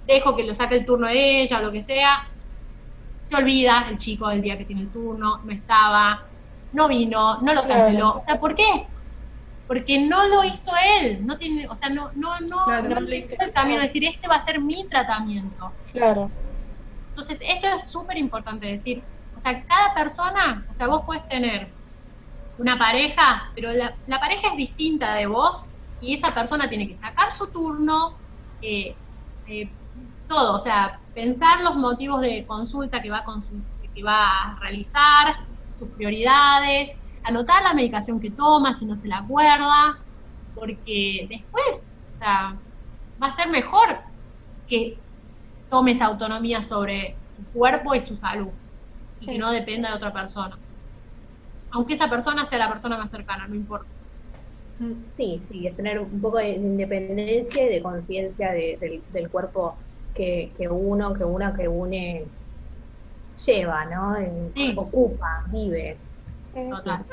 dejo 0.08 0.36
que 0.36 0.44
lo 0.44 0.54
saque 0.54 0.76
el 0.78 0.86
turno 0.86 1.08
de 1.08 1.42
ella 1.44 1.60
o 1.60 1.62
lo 1.62 1.72
que 1.72 1.82
sea, 1.82 2.28
se 3.26 3.36
olvida 3.36 3.88
el 3.90 3.98
chico 3.98 4.28
del 4.28 4.42
día 4.42 4.58
que 4.58 4.66
tiene 4.66 4.82
el 4.82 4.90
turno, 4.90 5.40
no 5.44 5.52
estaba, 5.52 6.24
no 6.74 6.88
vino, 6.88 7.40
no 7.42 7.54
lo 7.54 7.68
canceló. 7.68 8.18
O 8.18 8.26
sea, 8.26 8.40
¿por 8.40 8.56
qué? 8.56 8.86
Porque 9.68 10.02
no 10.02 10.28
lo 10.28 10.44
hizo 10.44 10.72
él, 11.00 11.26
no 11.26 11.38
tiene, 11.38 11.68
o 11.68 11.76
sea, 11.76 11.90
no, 11.90 12.12
no, 12.16 12.40
no, 12.42 12.66
Claro. 12.66 12.90
no 12.90 13.00
le 13.02 13.18
hizo 13.18 13.36
el 13.40 13.52
camino, 13.54 13.82
decir, 13.82 14.04
este 14.06 14.28
va 14.28 14.36
a 14.36 14.46
ser 14.46 14.60
mi 14.60 14.86
tratamiento. 14.88 15.72
Claro. 15.92 16.30
Entonces, 17.10 17.40
eso 17.42 17.68
es 17.76 17.86
súper 17.88 18.18
importante 18.18 18.68
decir. 18.68 19.02
O 19.36 19.40
sea, 19.40 19.64
cada 19.64 19.94
persona, 19.94 20.66
o 20.70 20.74
sea, 20.74 20.88
vos 20.88 21.04
puedes 21.06 21.28
tener 21.28 21.70
una 22.58 22.78
pareja, 22.78 23.52
pero 23.56 23.72
la, 23.72 23.96
la 24.08 24.20
pareja 24.20 24.50
es 24.50 24.58
distinta 24.58 25.14
de 25.16 25.28
vos 25.28 25.64
y 26.02 26.16
esa 26.16 26.34
persona 26.34 26.68
tiene 26.70 26.88
que 26.88 26.98
sacar 26.98 27.32
su 27.32 27.48
turno, 27.48 28.16
eh, 28.62 28.96
eh, 29.48 29.70
todo, 30.28 30.56
o 30.56 30.60
sea, 30.60 31.00
pensar 31.14 31.62
los 31.62 31.76
motivos 31.76 32.22
de 32.22 32.46
consulta 32.46 33.02
que 33.02 33.10
va, 33.10 33.20
a 33.20 33.26
que 33.94 34.04
va 34.04 34.28
a 34.52 34.60
realizar, 34.60 35.36
sus 35.78 35.90
prioridades, 35.90 36.96
anotar 37.24 37.64
la 37.64 37.74
medicación 37.74 38.20
que 38.20 38.32
toma 38.32 38.78
si 38.78 38.86
no 38.86 38.96
se 38.96 39.08
la 39.08 39.20
acuerda, 39.20 39.98
porque 40.56 41.28
después, 41.30 41.84
o 42.16 42.20
sea, 42.20 42.56
va 43.22 43.28
a 43.28 43.32
ser 43.32 43.50
mejor 43.50 43.98
que 44.68 44.98
tome 45.70 45.92
esa 45.92 46.06
autonomía 46.06 46.64
sobre 46.64 47.16
su 47.36 47.44
cuerpo 47.58 47.96
y 47.96 48.02
su 48.02 48.16
salud 48.18 48.50
y 49.20 49.26
que 49.26 49.38
no 49.38 49.52
dependa 49.52 49.90
de 49.90 49.96
otra 49.96 50.14
persona. 50.14 50.58
Aunque 51.72 51.96
esa 51.96 52.10
persona 52.10 52.46
sea 52.46 52.60
la 52.60 52.70
persona 52.70 52.98
más 52.98 53.10
cercana, 53.10 53.48
no 53.48 53.56
importa. 53.56 53.88
Sí, 55.18 55.42
sí, 55.50 55.68
es 55.68 55.76
tener 55.76 56.00
un 56.00 56.22
poco 56.22 56.38
de 56.38 56.50
independencia 56.50 57.66
y 57.66 57.70
de 57.70 57.82
conciencia 57.82 58.52
de, 58.52 59.02
del, 59.12 59.30
cuerpo 59.30 59.76
que, 60.14 60.52
que, 60.58 60.68
uno, 60.68 61.14
que 61.14 61.24
una 61.24 61.56
que 61.56 61.68
une 61.68 62.26
lleva, 63.46 63.86
¿no? 63.86 64.16
ocupa, 64.78 65.44
vive. 65.52 65.98
Total. 66.54 67.06